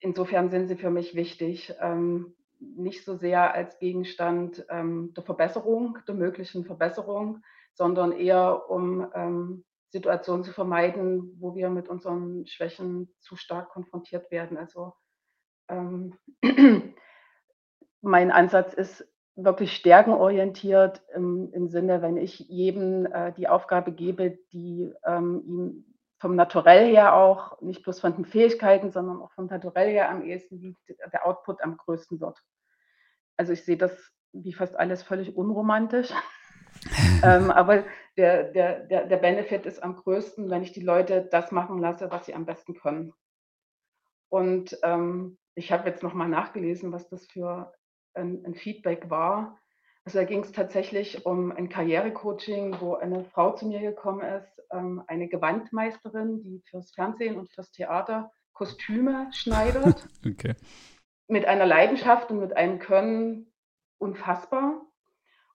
Insofern 0.00 0.50
sind 0.50 0.68
sie 0.68 0.76
für 0.76 0.90
mich 0.90 1.14
wichtig. 1.14 1.74
Ähm, 1.80 2.34
nicht 2.58 3.04
so 3.04 3.16
sehr 3.16 3.54
als 3.54 3.78
Gegenstand 3.78 4.64
ähm, 4.70 5.12
der 5.14 5.22
Verbesserung, 5.22 5.98
der 6.08 6.14
möglichen 6.14 6.64
Verbesserung, 6.64 7.42
sondern 7.74 8.12
eher 8.12 8.70
um 8.70 9.10
ähm, 9.14 9.64
Situationen 9.90 10.44
zu 10.44 10.52
vermeiden, 10.52 11.36
wo 11.38 11.54
wir 11.54 11.70
mit 11.70 11.88
unseren 11.88 12.46
Schwächen 12.46 13.14
zu 13.20 13.36
stark 13.36 13.70
konfrontiert 13.70 14.30
werden. 14.30 14.56
Also 14.56 14.94
ähm, 15.68 16.18
mein 18.00 18.30
Ansatz 18.30 18.74
ist 18.74 19.06
wirklich 19.36 19.74
stärkenorientiert 19.74 21.02
im, 21.14 21.52
im 21.52 21.68
Sinne, 21.68 22.02
wenn 22.02 22.16
ich 22.16 22.40
jedem 22.40 23.06
äh, 23.06 23.32
die 23.32 23.48
Aufgabe 23.48 23.92
gebe, 23.92 24.38
die 24.52 24.92
ähm, 25.04 25.42
ihm 25.46 25.94
vom 26.20 26.36
Naturell 26.36 26.86
her 26.86 27.14
auch, 27.14 27.60
nicht 27.60 27.82
bloß 27.82 28.00
von 28.00 28.14
den 28.14 28.24
Fähigkeiten, 28.24 28.90
sondern 28.90 29.20
auch 29.20 29.32
vom 29.32 29.46
Naturell 29.46 29.90
her 29.90 30.08
am 30.10 30.22
ehesten 30.22 30.58
liegt, 30.58 30.80
der 30.88 31.26
Output 31.26 31.60
am 31.62 31.76
größten 31.76 32.20
wird. 32.20 32.38
Also 33.36 33.52
ich 33.52 33.64
sehe 33.64 33.76
das 33.76 33.92
wie 34.32 34.52
fast 34.52 34.76
alles 34.76 35.02
völlig 35.02 35.36
unromantisch. 35.36 36.10
ähm, 37.22 37.50
aber 37.50 37.84
der, 38.16 38.52
der, 38.52 38.80
der, 38.80 39.06
der 39.06 39.16
Benefit 39.16 39.66
ist 39.66 39.82
am 39.82 39.96
größten, 39.96 40.48
wenn 40.50 40.62
ich 40.62 40.72
die 40.72 40.80
Leute 40.80 41.28
das 41.30 41.52
machen 41.52 41.78
lasse, 41.78 42.10
was 42.10 42.26
sie 42.26 42.34
am 42.34 42.46
besten 42.46 42.74
können. 42.74 43.12
Und 44.28 44.78
ähm, 44.82 45.38
ich 45.54 45.72
habe 45.72 45.88
jetzt 45.88 46.02
nochmal 46.02 46.28
nachgelesen, 46.28 46.92
was 46.92 47.08
das 47.08 47.26
für 47.26 47.72
ein, 48.14 48.44
ein 48.44 48.54
Feedback 48.54 49.10
war. 49.10 49.58
Also 50.04 50.18
da 50.18 50.24
ging 50.24 50.40
es 50.40 50.52
tatsächlich 50.52 51.24
um 51.24 51.50
ein 51.50 51.68
Karrierecoaching, 51.68 52.76
wo 52.80 52.94
eine 52.94 53.24
Frau 53.24 53.52
zu 53.52 53.66
mir 53.66 53.80
gekommen 53.80 54.20
ist, 54.20 54.62
ähm, 54.70 55.02
eine 55.06 55.28
Gewandmeisterin, 55.28 56.42
die 56.42 56.62
fürs 56.68 56.90
Fernsehen 56.92 57.38
und 57.38 57.50
fürs 57.50 57.70
Theater 57.70 58.30
Kostüme 58.52 59.28
schneidet. 59.32 60.06
okay. 60.26 60.54
Mit 61.26 61.46
einer 61.46 61.64
Leidenschaft 61.64 62.30
und 62.30 62.40
mit 62.40 62.54
einem 62.54 62.78
Können 62.78 63.52
unfassbar. 63.98 64.82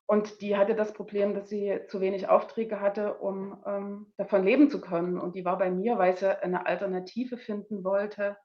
Und 0.08 0.41
die 0.41 0.58
hatte 0.58 0.74
das 0.74 0.93
Problem, 0.93 1.36
dass 1.36 1.50
sie 1.50 1.82
zu 1.88 2.02
wenig 2.02 2.28
Aufträge 2.28 2.82
hatte, 2.82 3.19
um 3.19 3.63
ähm, 3.67 4.12
davon 4.17 4.43
leben 4.43 4.72
zu 4.72 4.82
können. 4.82 5.19
Und 5.19 5.36
die 5.36 5.45
war 5.45 5.60
bei 5.60 5.69
mir, 5.69 6.00
weil 6.00 6.17
sie 6.17 6.41
eine 6.41 6.65
Alternative 6.65 7.38
finden 7.38 7.84
wollte 7.84 8.36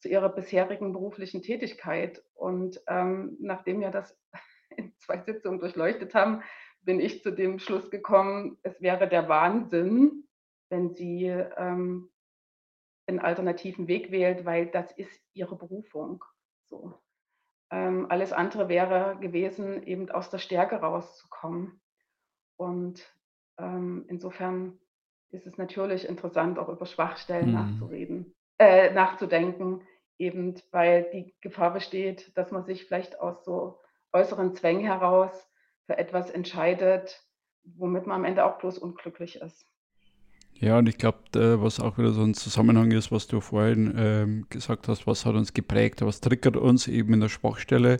zu 0.00 0.08
ihrer 0.08 0.28
bisherigen 0.30 0.92
beruflichen 0.92 1.42
Tätigkeit. 1.42 2.22
Und 2.34 2.80
ähm, 2.88 3.36
nachdem 3.40 3.80
wir 3.80 3.90
das 3.90 4.18
in 4.76 4.92
zwei 4.98 5.20
Sitzungen 5.20 5.60
durchleuchtet 5.60 6.14
haben, 6.14 6.42
bin 6.82 7.00
ich 7.00 7.22
zu 7.22 7.30
dem 7.30 7.58
Schluss 7.58 7.90
gekommen, 7.90 8.58
es 8.62 8.80
wäre 8.80 9.08
der 9.08 9.28
Wahnsinn, 9.28 10.26
wenn 10.70 10.94
sie 10.94 11.26
ähm, 11.26 12.10
einen 13.06 13.18
alternativen 13.18 13.88
Weg 13.88 14.10
wählt, 14.10 14.44
weil 14.44 14.66
das 14.66 14.90
ist 14.92 15.20
ihre 15.34 15.56
Berufung. 15.56 16.24
So. 16.64 16.94
Ähm, 17.70 18.06
alles 18.08 18.32
andere 18.32 18.68
wäre 18.68 19.18
gewesen, 19.20 19.82
eben 19.82 20.10
aus 20.10 20.30
der 20.30 20.38
Stärke 20.38 20.76
rauszukommen. 20.76 21.80
Und 22.56 23.04
ähm, 23.58 24.04
insofern 24.08 24.78
ist 25.30 25.46
es 25.46 25.58
natürlich 25.58 26.08
interessant, 26.08 26.58
auch 26.58 26.68
über 26.68 26.86
Schwachstellen 26.86 27.48
mhm. 27.48 27.54
nachzureden, 27.54 28.34
äh, 28.60 28.92
nachzudenken, 28.92 29.80
eben 30.18 30.54
weil 30.70 31.08
die 31.14 31.34
Gefahr 31.40 31.72
besteht, 31.72 32.36
dass 32.36 32.50
man 32.50 32.64
sich 32.66 32.84
vielleicht 32.84 33.18
aus 33.18 33.42
so 33.42 33.80
äußeren 34.12 34.54
Zwängen 34.54 34.84
heraus 34.84 35.48
für 35.86 35.96
etwas 35.96 36.30
entscheidet, 36.30 37.24
womit 37.64 38.06
man 38.06 38.18
am 38.18 38.24
Ende 38.26 38.44
auch 38.44 38.58
bloß 38.58 38.78
unglücklich 38.78 39.36
ist. 39.36 39.66
Ja, 40.54 40.76
und 40.76 40.90
ich 40.90 40.98
glaube, 40.98 41.62
was 41.62 41.80
auch 41.80 41.96
wieder 41.96 42.10
so 42.10 42.22
ein 42.22 42.34
Zusammenhang 42.34 42.90
ist, 42.90 43.10
was 43.10 43.26
du 43.26 43.40
vorhin 43.40 43.94
ähm, 43.96 44.46
gesagt 44.50 44.88
hast, 44.88 45.06
was 45.06 45.24
hat 45.24 45.34
uns 45.34 45.54
geprägt, 45.54 46.02
was 46.02 46.20
triggert 46.20 46.58
uns 46.58 46.86
eben 46.86 47.14
in 47.14 47.20
der 47.20 47.30
Schwachstelle, 47.30 47.96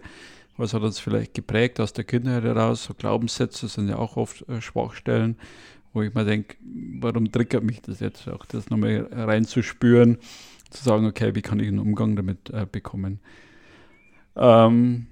was 0.58 0.74
hat 0.74 0.82
uns 0.82 0.98
vielleicht 0.98 1.32
geprägt 1.32 1.80
aus 1.80 1.94
der 1.94 2.04
Kindheit 2.04 2.44
heraus, 2.44 2.84
so 2.84 2.92
Glaubenssätze 2.92 3.66
sind 3.66 3.88
ja 3.88 3.96
auch 3.96 4.18
oft 4.18 4.46
äh, 4.50 4.60
Schwachstellen, 4.60 5.38
wo 5.92 6.02
ich 6.02 6.14
mir 6.14 6.24
denke, 6.24 6.56
warum 7.00 7.30
triggert 7.32 7.64
mich 7.64 7.82
das 7.82 8.00
jetzt, 8.00 8.28
auch 8.28 8.44
das 8.46 8.70
nochmal 8.70 9.08
reinzuspüren, 9.10 10.18
zu 10.70 10.84
sagen, 10.84 11.06
okay, 11.06 11.34
wie 11.34 11.42
kann 11.42 11.60
ich 11.60 11.68
einen 11.68 11.80
Umgang 11.80 12.16
damit 12.16 12.50
äh, 12.50 12.66
bekommen. 12.70 13.20
Ähm, 14.36 15.08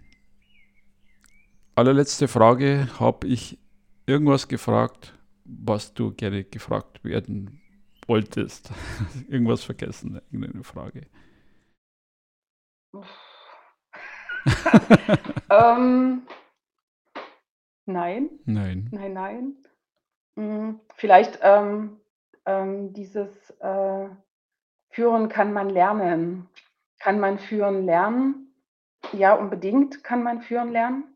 allerletzte 1.75 2.29
Frage, 2.29 2.89
habe 2.99 3.27
ich 3.27 3.59
irgendwas 4.07 4.49
gefragt, 4.49 5.19
was 5.45 5.95
du 5.95 6.13
gerne 6.13 6.45
gefragt 6.45 7.03
werden 7.05 7.61
wolltest? 8.07 8.71
Irgendwas 9.29 9.65
vergessen, 9.65 10.21
irgendeine 10.31 10.65
Frage. 10.65 11.09
ähm, 15.51 16.23
nein. 17.85 18.31
Nein. 18.47 18.89
Nein, 18.93 19.13
nein. 19.13 19.57
Hm, 20.39 20.79
vielleicht 20.95 21.41
ähm, 21.43 22.01
ähm, 22.47 22.93
dieses 22.93 23.51
äh, 23.59 24.09
Führen 24.91 25.29
kann 25.29 25.53
man 25.53 25.69
lernen. 25.69 26.49
Kann 27.01 27.19
man 27.19 27.41
führen 27.41 27.85
lernen? 27.85 28.55
Ja, 29.13 29.35
unbedingt 29.35 30.05
kann 30.05 30.23
man 30.23 30.41
führen 30.41 30.71
lernen. 30.71 31.13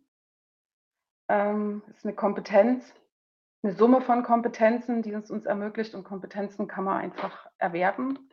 Ähm, 1.28 1.82
ist 1.94 2.04
eine 2.04 2.16
Kompetenz, 2.16 2.84
eine 3.62 3.74
Summe 3.74 4.00
von 4.00 4.24
Kompetenzen, 4.24 5.02
die 5.02 5.12
es 5.12 5.30
uns 5.30 5.46
ermöglicht 5.46 5.94
und 5.94 6.02
Kompetenzen 6.02 6.66
kann 6.66 6.82
man 6.82 6.96
einfach 6.96 7.48
erwerben, 7.58 8.28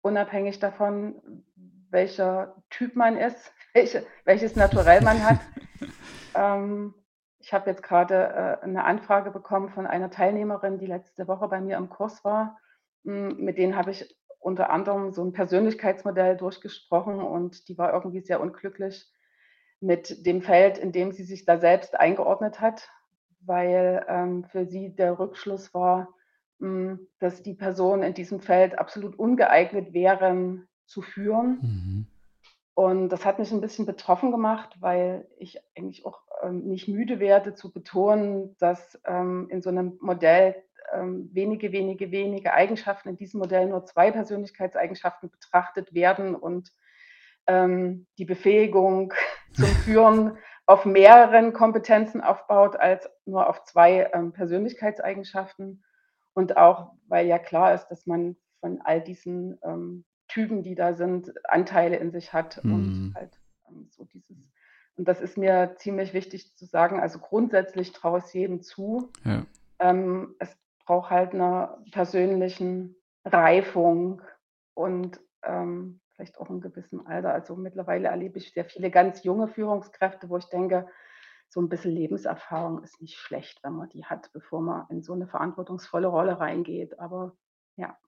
unabhängig 0.00 0.60
davon, 0.60 1.44
welcher 1.90 2.56
Typ 2.70 2.96
man 2.96 3.18
ist, 3.18 3.52
welche, 3.74 4.06
welches 4.24 4.56
Naturell 4.56 5.02
man 5.02 5.22
hat. 5.22 5.40
ähm, 6.34 6.94
ich 7.40 7.52
habe 7.52 7.70
jetzt 7.70 7.82
gerade 7.82 8.14
äh, 8.60 8.64
eine 8.64 8.84
Anfrage 8.84 9.30
bekommen 9.30 9.70
von 9.70 9.86
einer 9.86 10.10
Teilnehmerin, 10.10 10.78
die 10.78 10.86
letzte 10.86 11.26
Woche 11.26 11.48
bei 11.48 11.60
mir 11.60 11.76
im 11.76 11.88
Kurs 11.88 12.24
war. 12.24 12.58
Hm, 13.04 13.36
mit 13.36 13.58
denen 13.58 13.76
habe 13.76 13.90
ich 13.90 14.16
unter 14.38 14.70
anderem 14.70 15.12
so 15.12 15.24
ein 15.24 15.32
Persönlichkeitsmodell 15.32 16.36
durchgesprochen 16.36 17.20
und 17.20 17.68
die 17.68 17.76
war 17.76 17.92
irgendwie 17.92 18.20
sehr 18.20 18.40
unglücklich 18.40 19.10
mit 19.80 20.26
dem 20.26 20.42
Feld, 20.42 20.78
in 20.78 20.92
dem 20.92 21.12
sie 21.12 21.24
sich 21.24 21.44
da 21.44 21.58
selbst 21.58 21.98
eingeordnet 21.98 22.60
hat 22.60 22.88
weil 23.40 24.04
ähm, 24.08 24.44
für 24.44 24.66
sie 24.66 24.94
der 24.94 25.18
Rückschluss 25.18 25.72
war, 25.74 26.14
mh, 26.58 26.68
hm, 26.68 27.08
dass 27.18 27.42
die 27.42 27.54
Personen 27.54 28.02
in 28.02 28.14
diesem 28.14 28.40
Feld 28.40 28.78
absolut 28.78 29.18
ungeeignet 29.18 29.92
wären 29.92 30.68
zu 30.86 31.02
führen. 31.02 31.58
Mhm. 31.62 32.06
Und 32.80 33.10
das 33.10 33.26
hat 33.26 33.38
mich 33.38 33.52
ein 33.52 33.60
bisschen 33.60 33.84
betroffen 33.84 34.30
gemacht, 34.30 34.74
weil 34.80 35.28
ich 35.36 35.60
eigentlich 35.76 36.06
auch 36.06 36.22
ähm, 36.42 36.62
nicht 36.66 36.88
müde 36.88 37.20
werde 37.20 37.52
zu 37.52 37.70
betonen, 37.70 38.56
dass 38.56 38.98
ähm, 39.04 39.48
in 39.50 39.60
so 39.60 39.68
einem 39.68 39.98
Modell 40.00 40.56
ähm, 40.94 41.28
wenige, 41.34 41.72
wenige, 41.72 42.10
wenige 42.10 42.54
Eigenschaften, 42.54 43.10
in 43.10 43.18
diesem 43.18 43.38
Modell 43.38 43.66
nur 43.66 43.84
zwei 43.84 44.10
Persönlichkeitseigenschaften 44.10 45.28
betrachtet 45.28 45.92
werden 45.92 46.34
und 46.34 46.72
ähm, 47.46 48.06
die 48.16 48.24
Befähigung 48.24 49.12
zum 49.52 49.66
Führen 49.84 50.38
auf 50.64 50.86
mehreren 50.86 51.52
Kompetenzen 51.52 52.22
aufbaut 52.22 52.76
als 52.76 53.10
nur 53.26 53.46
auf 53.46 53.62
zwei 53.64 54.08
ähm, 54.14 54.32
Persönlichkeitseigenschaften. 54.32 55.84
Und 56.32 56.56
auch, 56.56 56.94
weil 57.08 57.26
ja 57.26 57.38
klar 57.38 57.74
ist, 57.74 57.88
dass 57.88 58.06
man 58.06 58.38
von 58.60 58.80
all 58.82 59.02
diesen 59.02 59.58
ähm, 59.64 60.06
Typen, 60.30 60.62
die 60.62 60.74
da 60.74 60.94
sind, 60.94 61.32
Anteile 61.48 61.96
in 61.96 62.10
sich 62.10 62.32
hat 62.32 62.62
mhm. 62.64 62.72
und 62.72 63.12
halt 63.14 63.38
ähm, 63.68 63.88
so 63.90 64.04
dieses. 64.04 64.36
Und 64.96 65.08
das 65.08 65.20
ist 65.20 65.38
mir 65.38 65.76
ziemlich 65.76 66.12
wichtig 66.12 66.54
zu 66.56 66.66
sagen. 66.66 67.00
Also 67.00 67.18
grundsätzlich 67.18 67.92
traue 67.92 68.18
es 68.18 68.32
jedem 68.32 68.62
zu. 68.62 69.10
Ja. 69.24 69.46
Ähm, 69.78 70.34
es 70.38 70.54
braucht 70.84 71.10
halt 71.10 71.32
eine 71.32 71.78
persönlichen 71.90 72.96
Reifung 73.24 74.20
und 74.74 75.20
ähm, 75.42 76.00
vielleicht 76.14 76.38
auch 76.38 76.50
im 76.50 76.60
gewissen 76.60 77.06
Alter. 77.06 77.32
Also 77.32 77.56
mittlerweile 77.56 78.08
erlebe 78.08 78.38
ich 78.38 78.52
sehr 78.52 78.66
viele 78.66 78.90
ganz 78.90 79.24
junge 79.24 79.48
Führungskräfte, 79.48 80.28
wo 80.28 80.36
ich 80.36 80.46
denke, 80.46 80.86
so 81.48 81.60
ein 81.60 81.68
bisschen 81.68 81.92
Lebenserfahrung 81.92 82.82
ist 82.84 83.00
nicht 83.00 83.16
schlecht, 83.16 83.58
wenn 83.64 83.72
man 83.72 83.88
die 83.88 84.04
hat, 84.04 84.30
bevor 84.32 84.60
man 84.60 84.86
in 84.90 85.02
so 85.02 85.14
eine 85.14 85.26
verantwortungsvolle 85.26 86.06
Rolle 86.06 86.38
reingeht. 86.38 86.98
Aber 87.00 87.36
ja, 87.76 87.98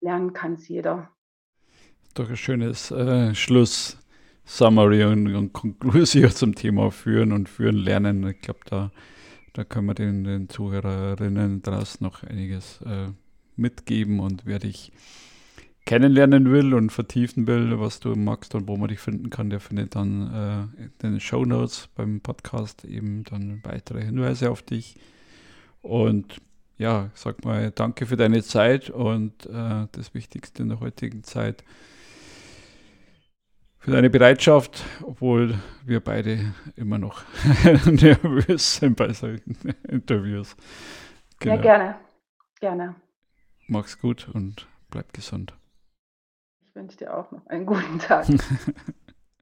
lernen 0.00 0.32
kann 0.32 0.54
es 0.54 0.68
jeder. 0.68 1.10
Doch 2.14 2.28
ein 2.28 2.36
schönes 2.36 2.90
äh, 2.90 3.34
Schluss. 3.34 3.96
Summary 4.44 5.04
und, 5.04 5.34
und 5.34 5.52
Konklusion 5.52 6.30
zum 6.34 6.54
Thema 6.54 6.90
Führen 6.90 7.32
und 7.32 7.48
Führen 7.48 7.76
lernen. 7.76 8.26
Ich 8.26 8.40
glaube, 8.40 8.60
da, 8.66 8.90
da 9.52 9.64
können 9.64 9.86
wir 9.86 9.94
den, 9.94 10.24
den 10.24 10.48
Zuhörerinnen 10.48 11.62
draußen 11.62 12.04
noch 12.04 12.22
einiges 12.22 12.80
äh, 12.82 13.08
mitgeben 13.56 14.20
und 14.20 14.44
werde 14.44 14.66
ich 14.66 14.92
kennenlernen 15.86 16.50
will 16.50 16.74
und 16.74 16.90
vertiefen 16.90 17.46
will, 17.46 17.80
was 17.80 18.00
du 18.00 18.14
magst 18.14 18.54
und 18.54 18.68
wo 18.68 18.76
man 18.76 18.88
dich 18.88 19.00
finden 19.00 19.30
kann, 19.30 19.50
der 19.50 19.60
findet 19.60 19.94
dann 19.94 20.68
äh, 20.78 20.82
in 20.84 20.92
den 21.02 21.20
Show 21.20 21.44
Notes 21.44 21.88
beim 21.94 22.20
Podcast 22.20 22.84
eben 22.84 23.24
dann 23.24 23.60
weitere 23.64 24.04
Hinweise 24.04 24.50
auf 24.50 24.62
dich. 24.62 24.96
Und 25.80 26.36
ja, 26.78 27.10
sag 27.14 27.44
mal, 27.44 27.70
danke 27.70 28.06
für 28.06 28.16
deine 28.16 28.42
Zeit 28.42 28.90
und 28.90 29.46
äh, 29.46 29.86
das 29.92 30.14
Wichtigste 30.14 30.62
in 30.62 30.68
der 30.68 30.80
heutigen 30.80 31.24
Zeit 31.24 31.64
für 33.82 33.90
deine 33.90 34.10
Bereitschaft, 34.10 34.84
obwohl 35.02 35.54
wir 35.84 35.98
beide 35.98 36.54
immer 36.76 36.98
noch 36.98 37.24
nervös 37.84 38.76
sind 38.76 38.96
bei 38.96 39.12
solchen 39.12 39.56
Interviews. 39.88 40.56
Genau. 41.40 41.56
Ja, 41.56 41.60
gerne. 41.60 41.94
Gerne. 42.60 42.94
Mach's 43.66 43.98
gut 43.98 44.28
und 44.32 44.68
bleib 44.90 45.12
gesund. 45.12 45.54
Ich 46.60 46.74
wünsche 46.76 46.96
dir 46.96 47.16
auch 47.16 47.32
noch 47.32 47.44
einen 47.48 47.66
guten 47.66 47.98
Tag. 47.98 48.26